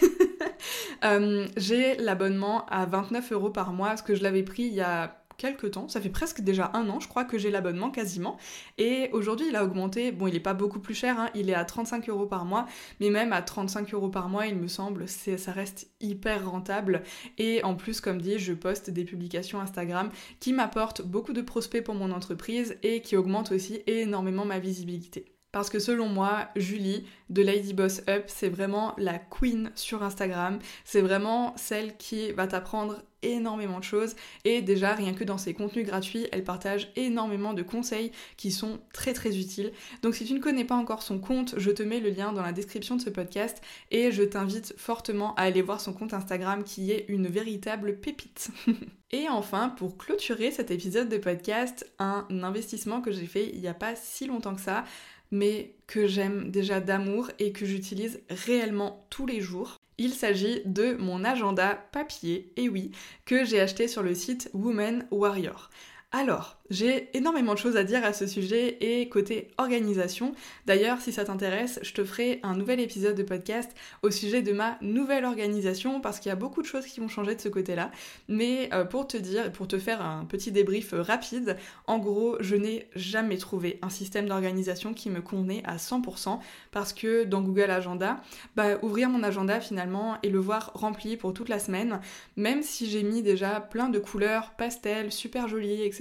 Euh, 1.03 1.47
j'ai 1.57 1.97
l'abonnement 1.97 2.67
à 2.67 2.85
29 2.85 3.33
euros 3.33 3.49
par 3.49 3.73
mois, 3.73 3.89
parce 3.89 4.03
que 4.03 4.15
je 4.15 4.23
l'avais 4.23 4.43
pris 4.43 4.65
il 4.65 4.75
y 4.75 4.83
a 4.83 5.20
quelques 5.41 5.71
temps, 5.71 5.89
ça 5.89 6.03
fait 6.03 6.11
presque 6.11 6.43
déjà 6.43 6.71
un 6.75 6.89
an, 6.91 7.01
je 7.01 7.09
crois 7.09 7.25
que 7.25 7.39
j'ai 7.39 7.51
l'abonnement 7.51 7.91
quasiment. 7.91 8.37
Et 8.77 9.09
aujourd'hui, 9.13 9.47
il 9.49 9.57
a 9.57 9.65
augmenté. 9.65 10.13
Bon, 10.13 10.27
il 10.27 10.37
est 10.37 10.41
pas 10.41 10.53
beaucoup 10.53 10.81
plus 10.81 10.95
cher, 10.95 11.19
hein, 11.19 11.31
il 11.35 11.49
est 11.49 11.55
à 11.55 11.65
35 11.65 12.11
euros 12.11 12.27
par 12.27 12.45
mois, 12.45 12.67
mais 13.01 13.09
même 13.09 13.33
à 13.33 13.41
35 13.41 13.95
euros 13.95 14.11
par 14.11 14.29
mois, 14.29 14.47
il 14.47 14.57
me 14.57 14.69
semble, 14.69 15.09
ça 15.09 15.53
reste 15.53 15.91
hyper 16.01 16.51
rentable. 16.51 17.03
Et 17.39 17.65
en 17.65 17.75
plus, 17.75 18.03
comme 18.03 18.21
dit, 18.21 18.39
je 18.39 18.53
poste 18.53 18.91
des 18.91 19.05
publications 19.05 19.61
Instagram 19.61 20.11
qui 20.41 20.53
m'apportent 20.53 21.03
beaucoup 21.03 21.33
de 21.33 21.43
prospects 21.43 21.83
pour 21.83 21.95
mon 21.95 22.13
entreprise 22.13 22.77
et 22.83 23.01
qui 23.01 23.17
augmentent 23.17 23.53
aussi 23.53 23.81
énormément 23.87 24.45
ma 24.45 24.59
visibilité. 24.59 25.40
Parce 25.53 25.71
que 25.71 25.79
selon 25.79 26.09
moi, 26.09 26.49
Julie 26.55 27.07
de 27.29 27.43
Lady 27.43 27.75
Boss 27.75 28.03
Up, 28.09 28.25
c'est 28.29 28.49
vraiment 28.49 28.95
la 28.99 29.19
queen 29.19 29.73
sur 29.75 30.03
Instagram. 30.03 30.59
C'est 30.85 31.01
vraiment 31.01 31.55
celle 31.57 31.97
qui 31.97 32.33
va 32.33 32.47
t'apprendre 32.47 33.03
énormément 33.23 33.79
de 33.79 33.85
choses. 33.85 34.17
Et 34.45 34.63
déjà 34.63 34.95
rien 34.95 35.13
que 35.13 35.25
dans 35.25 35.39
ses 35.39 35.55
contenus 35.55 35.87
gratuits 35.87 36.27
elle 36.33 36.45
partage 36.45 36.91
énormément 36.97 37.53
de 37.53 37.63
conseils 37.63 38.13
qui 38.37 38.51
sont 38.51 38.81
très 38.93 39.13
très 39.13 39.39
utiles. 39.39 39.73
Donc 40.03 40.15
si 40.15 40.25
tu 40.25 40.35
ne 40.35 40.41
connais 40.41 40.65
pas 40.65 40.75
encore 40.75 41.03
son 41.03 41.19
compte 41.19 41.55
je 41.59 41.71
te 41.71 41.83
mets 41.83 42.01
le 42.01 42.11
lien 42.11 42.33
dans 42.33 42.43
la 42.43 42.53
description 42.53 42.97
de 42.97 43.03
ce 43.03 43.11
podcast 43.11 43.63
et 43.91 44.11
je 44.13 44.23
t'invite 44.23 44.75
fortement 44.77 45.35
à 45.35 45.43
aller 45.43 45.63
voir 45.63 45.81
son 45.81 45.93
compte 45.93 46.15
Instagram 46.15 46.65
qui 46.65 46.93
est 46.93 47.07
une 47.09 47.27
véritable 47.27 47.99
pépite. 47.99 48.51
Et 49.13 49.29
enfin, 49.29 49.71
pour 49.71 49.99
clôturer 49.99 50.53
cet 50.53 50.71
épisode 50.71 51.09
de 51.09 51.17
podcast, 51.17 51.85
un 51.99 52.25
investissement 52.45 53.01
que 53.01 53.11
j'ai 53.11 53.27
fait 53.27 53.51
il 53.53 53.61
n'y 53.61 53.67
a 53.67 53.75
pas 53.75 53.97
si 53.97 54.27
longtemps 54.27 54.55
que 54.55 54.61
ça, 54.61 54.85
mais 55.31 55.75
que 55.87 56.07
j'aime 56.07 56.51
déjà 56.51 56.81
d'amour 56.81 57.31
et 57.39 57.53
que 57.53 57.67
j'utilise 57.67 58.21
réellement 58.29 59.07
tous 59.11 59.27
les 59.27 59.41
jours. 59.41 59.77
Il 59.99 60.15
s'agit 60.15 60.63
de 60.65 60.95
mon 60.95 61.25
agenda 61.25 61.75
papier, 61.93 62.53
et 62.57 62.69
oui, 62.69 62.93
que 63.27 63.45
j'ai 63.45 63.61
acheté 63.61 63.87
sur 63.87 64.03
le 64.03 64.15
site 64.15 64.51
Woman 64.55 65.07
Warrior. 65.11 65.71
Alors, 66.13 66.61
j'ai 66.71 67.09
énormément 67.17 67.55
de 67.55 67.59
choses 67.59 67.77
à 67.77 67.85
dire 67.85 68.05
à 68.05 68.13
ce 68.13 68.27
sujet 68.27 68.79
et 68.81 69.09
côté 69.09 69.49
organisation. 69.59 70.35
D'ailleurs, 70.67 71.01
si 71.01 71.13
ça 71.13 71.25
t'intéresse, 71.25 71.79
je 71.83 71.93
te 71.93 72.05
ferai 72.05 72.41
un 72.43 72.57
nouvel 72.57 72.81
épisode 72.81 73.17
de 73.17 73.23
podcast 73.23 73.71
au 74.03 74.11
sujet 74.11 74.43
de 74.43 74.53
ma 74.53 74.77
nouvelle 74.81 75.25
organisation 75.25 76.01
parce 76.01 76.19
qu'il 76.19 76.31
y 76.31 76.33
a 76.33 76.37
beaucoup 76.37 76.63
de 76.63 76.67
choses 76.67 76.87
qui 76.87 76.99
vont 76.99 77.07
changer 77.07 77.37
de 77.37 77.41
ce 77.41 77.49
côté-là. 77.49 77.93
Mais 78.29 78.71
euh, 78.73 78.85
pour 78.85 79.07
te 79.07 79.17
dire, 79.17 79.53
pour 79.53 79.69
te 79.69 79.79
faire 79.79 80.03
un 80.03 80.25
petit 80.25 80.51
débrief 80.51 80.95
rapide, 80.97 81.57
en 81.87 81.99
gros, 81.99 82.37
je 82.41 82.57
n'ai 82.57 82.89
jamais 82.97 83.37
trouvé 83.37 83.79
un 83.81 83.91
système 83.91 84.27
d'organisation 84.27 84.95
qui 84.95 85.11
me 85.11 85.21
convenait 85.21 85.63
à 85.65 85.77
100% 85.77 86.41
parce 86.73 86.93
que 86.93 87.23
dans 87.23 87.41
Google 87.41 87.71
Agenda, 87.71 88.21
bah, 88.57 88.79
ouvrir 88.83 89.11
mon 89.11 89.23
agenda 89.23 89.61
finalement 89.61 90.19
et 90.25 90.29
le 90.29 90.41
voir 90.41 90.73
rempli 90.75 91.17
pour 91.17 91.35
toute 91.35 91.49
la 91.49 91.61
semaine, 91.61 92.01
même 92.37 92.63
si 92.63 92.91
j'ai 92.91 93.05
mis 93.05 93.23
déjà 93.23 93.61
plein 93.61 93.89
de 93.89 94.01
couleurs 94.01 94.51
pastel, 94.57 95.13
super 95.13 95.47
jolies, 95.47 95.83
etc 95.83 96.00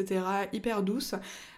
hyper 0.52 0.82
douce, 0.82 1.16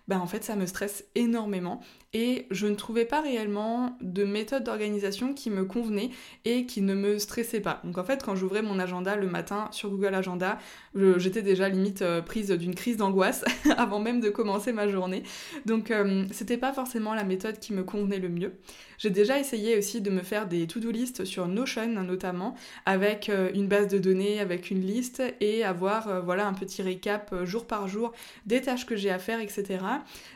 ben 0.07 0.19
en 0.19 0.27
fait 0.27 0.43
ça 0.43 0.55
me 0.55 0.65
stresse 0.65 1.05
énormément 1.15 1.81
et 2.13 2.47
je 2.51 2.67
ne 2.67 2.75
trouvais 2.75 3.05
pas 3.05 3.21
réellement 3.21 3.97
de 4.01 4.25
méthode 4.25 4.65
d'organisation 4.65 5.33
qui 5.33 5.49
me 5.49 5.63
convenait 5.63 6.09
et 6.43 6.65
qui 6.65 6.81
ne 6.81 6.93
me 6.93 7.17
stressait 7.19 7.61
pas. 7.61 7.79
Donc 7.85 7.97
en 7.97 8.03
fait 8.03 8.23
quand 8.23 8.35
j'ouvrais 8.35 8.61
mon 8.61 8.79
agenda 8.79 9.15
le 9.15 9.27
matin 9.27 9.69
sur 9.71 9.89
Google 9.89 10.15
Agenda, 10.15 10.57
j'étais 10.93 11.41
déjà 11.41 11.69
limite 11.69 12.01
euh, 12.01 12.21
prise 12.21 12.51
d'une 12.51 12.75
crise 12.75 12.97
d'angoisse 12.97 13.45
avant 13.77 13.99
même 13.99 14.19
de 14.19 14.29
commencer 14.29 14.73
ma 14.73 14.89
journée. 14.89 15.23
Donc 15.65 15.91
euh, 15.91 16.25
c'était 16.31 16.57
pas 16.57 16.73
forcément 16.73 17.13
la 17.13 17.23
méthode 17.23 17.59
qui 17.59 17.73
me 17.73 17.83
convenait 17.83 18.19
le 18.19 18.29
mieux. 18.29 18.53
J'ai 18.97 19.09
déjà 19.09 19.39
essayé 19.39 19.77
aussi 19.77 20.01
de 20.01 20.11
me 20.11 20.21
faire 20.21 20.47
des 20.47 20.67
to-do 20.67 20.91
list 20.91 21.25
sur 21.25 21.47
Notion 21.47 21.87
notamment 21.87 22.55
avec 22.85 23.29
euh, 23.29 23.49
une 23.53 23.67
base 23.67 23.87
de 23.87 23.97
données, 23.97 24.39
avec 24.39 24.69
une 24.69 24.81
liste 24.81 25.23
et 25.39 25.63
avoir 25.63 26.23
voilà 26.23 26.45
un 26.45 26.53
petit 26.53 26.81
récap 26.81 27.33
jour 27.45 27.65
par 27.65 27.87
jour 27.87 28.11
des 28.45 28.61
tâches 28.61 28.85
que 28.85 28.97
j'ai 28.97 29.09
à 29.09 29.17
faire, 29.19 29.39
etc. 29.39 29.79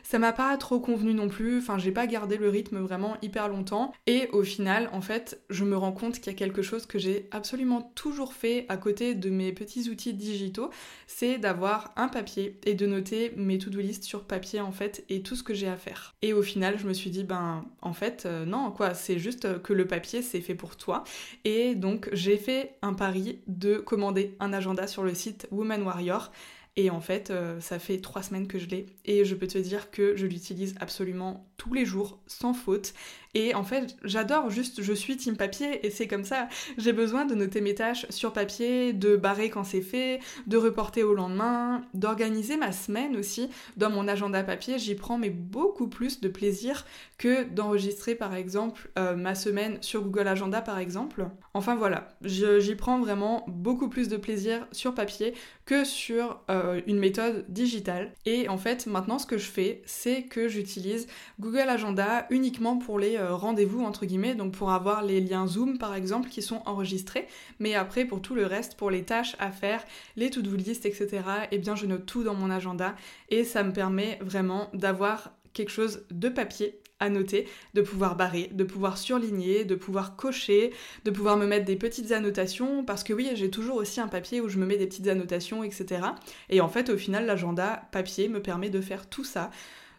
Ça 0.02 0.18
m'a 0.18 0.32
pas 0.32 0.56
trop 0.56 0.80
convenu 0.80 1.14
non 1.14 1.28
plus 1.28 1.58
Enfin, 1.58 1.78
j'ai 1.78 1.92
pas 1.92 2.06
gardé 2.06 2.36
le 2.36 2.48
rythme 2.48 2.78
vraiment 2.78 3.16
hyper 3.22 3.48
longtemps. 3.48 3.92
Et 4.06 4.28
au 4.32 4.42
final, 4.42 4.88
en 4.92 5.00
fait, 5.00 5.40
je 5.50 5.64
me 5.64 5.76
rends 5.76 5.92
compte 5.92 6.16
qu'il 6.20 6.26
y 6.32 6.34
a 6.34 6.38
quelque 6.38 6.62
chose 6.62 6.86
que 6.86 6.98
j'ai 6.98 7.28
absolument 7.30 7.92
toujours 7.94 8.32
fait 8.32 8.66
à 8.68 8.76
côté 8.76 9.14
de 9.14 9.30
mes 9.30 9.52
petits 9.52 9.88
outils 9.90 10.14
digitaux, 10.14 10.70
c'est 11.06 11.38
d'avoir 11.38 11.92
un 11.96 12.08
papier 12.08 12.58
et 12.64 12.74
de 12.74 12.86
noter 12.86 13.32
mes 13.36 13.58
to-do 13.58 13.80
list 13.80 14.04
sur 14.04 14.24
papier 14.24 14.60
en 14.60 14.72
fait 14.72 15.04
et 15.08 15.22
tout 15.22 15.36
ce 15.36 15.42
que 15.42 15.54
j'ai 15.54 15.68
à 15.68 15.76
faire. 15.76 16.14
Et 16.22 16.32
au 16.32 16.42
final, 16.42 16.78
je 16.78 16.86
me 16.86 16.92
suis 16.92 17.10
dit 17.10 17.24
ben 17.24 17.64
en 17.82 17.92
fait 17.92 18.24
euh, 18.26 18.44
non 18.44 18.70
quoi, 18.70 18.94
c'est 18.94 19.18
juste 19.18 19.60
que 19.62 19.72
le 19.72 19.86
papier 19.86 20.22
c'est 20.22 20.40
fait 20.40 20.54
pour 20.54 20.76
toi. 20.76 21.04
Et 21.44 21.74
donc 21.74 22.08
j'ai 22.12 22.36
fait 22.36 22.76
un 22.82 22.94
pari 22.94 23.40
de 23.46 23.76
commander 23.76 24.36
un 24.40 24.52
agenda 24.52 24.86
sur 24.86 25.02
le 25.02 25.14
site 25.14 25.48
Woman 25.50 25.82
Warrior. 25.82 26.30
Et 26.76 26.90
en 26.90 27.00
fait, 27.00 27.30
euh, 27.30 27.58
ça 27.60 27.78
fait 27.78 28.00
trois 28.00 28.22
semaines 28.22 28.46
que 28.46 28.58
je 28.58 28.66
l'ai. 28.66 28.86
Et 29.06 29.24
je 29.24 29.34
peux 29.34 29.46
te 29.46 29.58
dire 29.58 29.90
que 29.90 30.14
je 30.16 30.26
l'utilise 30.26 30.74
absolument 30.78 31.48
tous 31.56 31.72
les 31.72 31.84
jours, 31.84 32.18
sans 32.26 32.54
faute. 32.54 32.94
Et 33.34 33.54
en 33.54 33.64
fait, 33.64 33.96
j'adore 34.02 34.48
juste, 34.48 34.80
je 34.80 34.92
suis 34.94 35.18
team 35.18 35.36
papier 35.36 35.86
et 35.86 35.90
c'est 35.90 36.08
comme 36.08 36.24
ça. 36.24 36.48
J'ai 36.78 36.94
besoin 36.94 37.26
de 37.26 37.34
noter 37.34 37.60
mes 37.60 37.74
tâches 37.74 38.06
sur 38.08 38.32
papier, 38.32 38.94
de 38.94 39.14
barrer 39.14 39.50
quand 39.50 39.64
c'est 39.64 39.82
fait, 39.82 40.20
de 40.46 40.56
reporter 40.56 41.02
au 41.02 41.12
lendemain, 41.12 41.82
d'organiser 41.92 42.56
ma 42.56 42.72
semaine 42.72 43.14
aussi 43.14 43.50
dans 43.76 43.90
mon 43.90 44.08
agenda 44.08 44.42
papier. 44.42 44.78
J'y 44.78 44.94
prends 44.94 45.18
mais 45.18 45.28
beaucoup 45.28 45.86
plus 45.86 46.20
de 46.20 46.28
plaisir 46.28 46.86
que 47.18 47.44
d'enregistrer 47.44 48.14
par 48.14 48.34
exemple 48.34 48.90
euh, 48.98 49.16
ma 49.16 49.34
semaine 49.34 49.76
sur 49.82 50.02
Google 50.02 50.28
Agenda 50.28 50.62
par 50.62 50.78
exemple. 50.78 51.26
Enfin 51.52 51.74
voilà, 51.74 52.08
j'y 52.22 52.74
prends 52.74 53.00
vraiment 53.00 53.44
beaucoup 53.48 53.88
plus 53.88 54.08
de 54.08 54.16
plaisir 54.16 54.66
sur 54.72 54.94
papier 54.94 55.34
que 55.66 55.84
sur 55.84 56.40
euh, 56.50 56.80
une 56.86 56.98
méthode 56.98 57.44
digitale. 57.48 58.14
Et 58.24 58.48
en 58.48 58.56
fait, 58.56 58.86
maintenant 58.86 59.18
ce 59.18 59.26
que 59.26 59.36
je 59.36 59.50
fais, 59.50 59.82
c'est 59.84 60.22
que 60.22 60.48
j'utilise 60.48 61.06
Google 61.38 61.45
Agenda 61.54 62.26
uniquement 62.30 62.76
pour 62.76 62.98
les 62.98 63.16
euh, 63.16 63.34
rendez-vous 63.34 63.82
entre 63.82 64.06
guillemets, 64.06 64.34
donc 64.34 64.52
pour 64.52 64.70
avoir 64.70 65.02
les 65.02 65.20
liens 65.20 65.46
Zoom 65.46 65.78
par 65.78 65.94
exemple 65.94 66.28
qui 66.28 66.42
sont 66.42 66.62
enregistrés, 66.66 67.26
mais 67.58 67.74
après 67.74 68.04
pour 68.04 68.20
tout 68.20 68.34
le 68.34 68.46
reste, 68.46 68.76
pour 68.76 68.90
les 68.90 69.02
tâches 69.02 69.36
à 69.38 69.50
faire, 69.50 69.84
les 70.16 70.30
to-do 70.30 70.54
list, 70.56 70.86
etc., 70.86 71.22
eh 71.50 71.58
bien 71.58 71.74
je 71.74 71.86
note 71.86 72.06
tout 72.06 72.22
dans 72.22 72.34
mon 72.34 72.50
agenda 72.50 72.94
et 73.28 73.44
ça 73.44 73.62
me 73.62 73.72
permet 73.72 74.18
vraiment 74.20 74.68
d'avoir 74.74 75.32
quelque 75.52 75.70
chose 75.70 76.04
de 76.10 76.28
papier 76.28 76.78
à 76.98 77.10
noter, 77.10 77.46
de 77.74 77.82
pouvoir 77.82 78.16
barrer, 78.16 78.48
de 78.52 78.64
pouvoir 78.64 78.96
surligner, 78.96 79.64
de 79.64 79.74
pouvoir 79.74 80.16
cocher, 80.16 80.72
de 81.04 81.10
pouvoir 81.10 81.36
me 81.36 81.46
mettre 81.46 81.66
des 81.66 81.76
petites 81.76 82.12
annotations, 82.12 82.84
parce 82.84 83.04
que 83.04 83.12
oui, 83.12 83.28
j'ai 83.34 83.50
toujours 83.50 83.76
aussi 83.76 84.00
un 84.00 84.08
papier 84.08 84.40
où 84.40 84.48
je 84.48 84.58
me 84.58 84.64
mets 84.64 84.78
des 84.78 84.86
petites 84.86 85.08
annotations, 85.08 85.62
etc. 85.62 86.00
Et 86.48 86.60
en 86.60 86.68
fait, 86.68 86.88
au 86.88 86.96
final, 86.96 87.26
l'agenda 87.26 87.82
papier 87.92 88.28
me 88.28 88.40
permet 88.40 88.70
de 88.70 88.80
faire 88.80 89.08
tout 89.08 89.24
ça. 89.24 89.50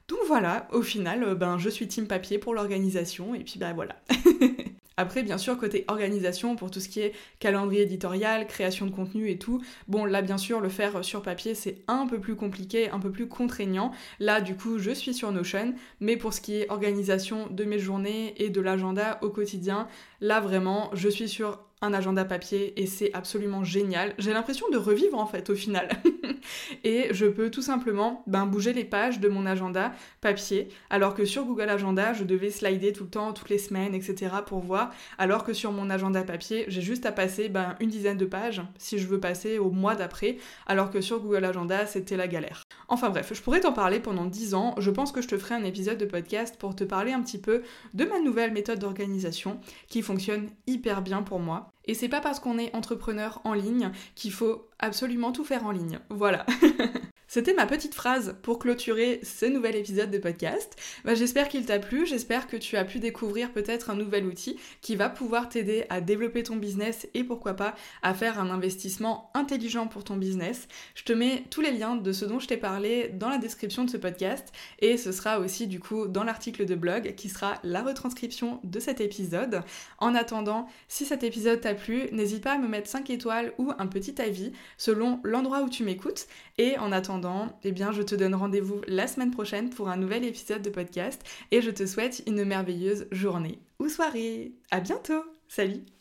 Donc 0.07 0.19
voilà, 0.27 0.67
au 0.71 0.81
final, 0.81 1.23
euh, 1.23 1.35
ben, 1.35 1.57
je 1.57 1.69
suis 1.69 1.87
team 1.87 2.07
papier 2.07 2.37
pour 2.37 2.53
l'organisation, 2.53 3.35
et 3.35 3.43
puis 3.43 3.59
ben 3.59 3.73
voilà. 3.73 3.97
Après, 4.99 5.21
bien 5.21 5.37
sûr, 5.37 5.57
côté 5.59 5.85
organisation, 5.89 6.55
pour 6.55 6.71
tout 6.71 6.79
ce 6.79 6.89
qui 6.89 7.01
est 7.01 7.13
calendrier 7.39 7.83
éditorial, 7.83 8.47
création 8.47 8.87
de 8.87 8.91
contenu 8.91 9.29
et 9.29 9.37
tout, 9.37 9.61
bon, 9.87 10.05
là, 10.05 10.23
bien 10.23 10.39
sûr, 10.39 10.59
le 10.59 10.69
faire 10.69 11.05
sur 11.05 11.21
papier, 11.21 11.53
c'est 11.53 11.83
un 11.87 12.07
peu 12.07 12.19
plus 12.19 12.35
compliqué, 12.35 12.89
un 12.89 12.99
peu 12.99 13.11
plus 13.11 13.27
contraignant. 13.27 13.91
Là, 14.19 14.41
du 14.41 14.55
coup, 14.55 14.79
je 14.79 14.89
suis 14.89 15.13
sur 15.13 15.31
Notion, 15.31 15.75
mais 15.99 16.17
pour 16.17 16.33
ce 16.33 16.41
qui 16.41 16.55
est 16.55 16.71
organisation 16.71 17.47
de 17.47 17.63
mes 17.63 17.77
journées 17.77 18.33
et 18.41 18.49
de 18.49 18.59
l'agenda 18.59 19.19
au 19.21 19.29
quotidien, 19.29 19.87
là, 20.19 20.39
vraiment, 20.39 20.89
je 20.93 21.09
suis 21.09 21.29
sur 21.29 21.59
un 21.81 21.93
agenda 21.93 22.25
papier 22.25 22.79
et 22.81 22.87
c'est 22.87 23.13
absolument 23.13 23.63
génial. 23.63 24.13
J'ai 24.17 24.33
l'impression 24.33 24.67
de 24.69 24.77
revivre 24.77 25.17
en 25.19 25.27
fait 25.27 25.49
au 25.49 25.55
final. 25.55 25.89
et 26.83 27.07
je 27.11 27.25
peux 27.27 27.51
tout 27.51 27.61
simplement 27.61 28.23
ben, 28.25 28.45
bouger 28.47 28.73
les 28.73 28.83
pages 28.83 29.19
de 29.19 29.29
mon 29.29 29.45
agenda 29.45 29.93
papier 30.21 30.69
alors 30.89 31.13
que 31.13 31.25
sur 31.25 31.45
Google 31.45 31.69
Agenda 31.69 32.13
je 32.13 32.23
devais 32.23 32.49
slider 32.49 32.93
tout 32.93 33.03
le 33.03 33.09
temps, 33.09 33.31
toutes 33.31 33.49
les 33.49 33.59
semaines, 33.59 33.93
etc. 33.93 34.37
pour 34.45 34.59
voir 34.59 34.91
alors 35.19 35.43
que 35.43 35.53
sur 35.53 35.71
mon 35.71 35.89
agenda 35.89 36.23
papier 36.23 36.65
j'ai 36.67 36.81
juste 36.81 37.05
à 37.05 37.11
passer 37.11 37.47
ben, 37.47 37.75
une 37.79 37.89
dizaine 37.89 38.17
de 38.17 38.25
pages 38.25 38.61
si 38.79 38.97
je 38.97 39.07
veux 39.07 39.19
passer 39.19 39.59
au 39.59 39.69
mois 39.69 39.95
d'après 39.95 40.37
alors 40.65 40.89
que 40.89 41.01
sur 41.01 41.19
Google 41.19 41.45
Agenda 41.45 41.85
c'était 41.85 42.17
la 42.17 42.27
galère. 42.27 42.63
Enfin 42.87 43.09
bref, 43.09 43.31
je 43.33 43.41
pourrais 43.41 43.59
t'en 43.59 43.73
parler 43.73 43.99
pendant 43.99 44.25
10 44.25 44.53
ans. 44.53 44.75
Je 44.77 44.89
pense 44.89 45.11
que 45.11 45.21
je 45.21 45.27
te 45.27 45.37
ferai 45.37 45.55
un 45.55 45.63
épisode 45.63 45.97
de 45.97 46.05
podcast 46.05 46.55
pour 46.57 46.75
te 46.75 46.83
parler 46.83 47.11
un 47.11 47.21
petit 47.21 47.37
peu 47.37 47.61
de 47.93 48.05
ma 48.05 48.19
nouvelle 48.19 48.51
méthode 48.51 48.79
d'organisation 48.79 49.59
qui 49.87 50.01
fonctionne 50.01 50.49
hyper 50.65 51.01
bien 51.01 51.21
pour 51.21 51.39
moi. 51.39 51.66
Et 51.85 51.93
c'est 51.93 52.09
pas 52.09 52.21
parce 52.21 52.39
qu'on 52.39 52.57
est 52.57 52.75
entrepreneur 52.75 53.41
en 53.43 53.53
ligne 53.53 53.91
qu'il 54.15 54.33
faut 54.33 54.67
absolument 54.79 55.31
tout 55.31 55.45
faire 55.45 55.65
en 55.65 55.71
ligne. 55.71 55.99
Voilà. 56.09 56.45
C'était 57.29 57.53
ma 57.53 57.65
petite 57.65 57.93
phrase 57.93 58.37
pour 58.41 58.57
clôturer 58.57 59.19
ce 59.21 59.45
nouvel 59.45 59.75
épisode 59.75 60.09
de 60.09 60.17
podcast. 60.17 60.77
Bah, 61.03 61.13
j'espère 61.13 61.49
qu'il 61.49 61.65
t'a 61.65 61.77
plu, 61.77 62.05
j'espère 62.05 62.47
que 62.47 62.55
tu 62.55 62.77
as 62.77 62.85
pu 62.85 62.99
découvrir 62.99 63.51
peut-être 63.51 63.89
un 63.89 63.95
nouvel 63.95 64.25
outil 64.25 64.57
qui 64.79 64.95
va 64.95 65.09
pouvoir 65.09 65.49
t'aider 65.49 65.85
à 65.89 65.99
développer 65.99 66.43
ton 66.43 66.55
business 66.55 67.05
et 67.13 67.25
pourquoi 67.25 67.53
pas 67.53 67.75
à 68.01 68.13
faire 68.13 68.39
un 68.39 68.49
investissement 68.49 69.29
intelligent 69.33 69.87
pour 69.87 70.05
ton 70.05 70.15
business. 70.15 70.69
Je 70.95 71.03
te 71.03 71.11
mets 71.11 71.43
tous 71.49 71.59
les 71.59 71.71
liens 71.71 71.97
de 71.97 72.11
ce 72.13 72.23
dont 72.23 72.39
je 72.39 72.47
t'ai 72.47 72.55
parlé 72.55 73.09
dans 73.09 73.27
la 73.27 73.39
description 73.39 73.83
de 73.83 73.89
ce 73.89 73.97
podcast 73.97 74.53
et 74.79 74.95
ce 74.95 75.11
sera 75.11 75.39
aussi 75.39 75.67
du 75.67 75.81
coup 75.81 76.07
dans 76.07 76.23
l'article 76.23 76.65
de 76.65 76.75
blog 76.75 77.13
qui 77.15 77.27
sera 77.27 77.55
la 77.63 77.81
retranscription 77.81 78.61
de 78.63 78.79
cet 78.79 79.01
épisode. 79.01 79.63
En 79.97 80.15
attendant, 80.15 80.65
si 80.87 81.03
cet 81.03 81.23
épisode 81.23 81.59
t'a 81.59 81.73
plu, 81.73 82.03
n'hésite 82.13 82.41
pas 82.41 82.53
à 82.53 82.57
me 82.57 82.69
mettre 82.69 82.89
5 82.89 83.09
étoiles 83.09 83.51
ou 83.57 83.73
un 83.77 83.87
petit 83.87 84.21
avis 84.21 84.53
selon 84.77 85.19
l'endroit 85.25 85.61
où 85.63 85.69
tu 85.69 85.83
m'écoutes 85.83 86.27
et 86.57 86.77
en 86.77 86.93
attendant 87.17 87.57
eh 87.63 87.71
bien, 87.71 87.91
je 87.91 88.01
te 88.01 88.15
donne 88.15 88.35
rendez-vous 88.35 88.81
la 88.87 89.07
semaine 89.07 89.31
prochaine 89.31 89.69
pour 89.69 89.89
un 89.89 89.97
nouvel 89.97 90.23
épisode 90.23 90.61
de 90.61 90.69
podcast 90.69 91.21
et 91.51 91.61
je 91.61 91.71
te 91.71 91.85
souhaite 91.85 92.23
une 92.27 92.43
merveilleuse 92.43 93.07
journée 93.11 93.59
ou 93.79 93.89
soirée. 93.89 94.53
À 94.71 94.79
bientôt. 94.79 95.23
Salut. 95.47 95.96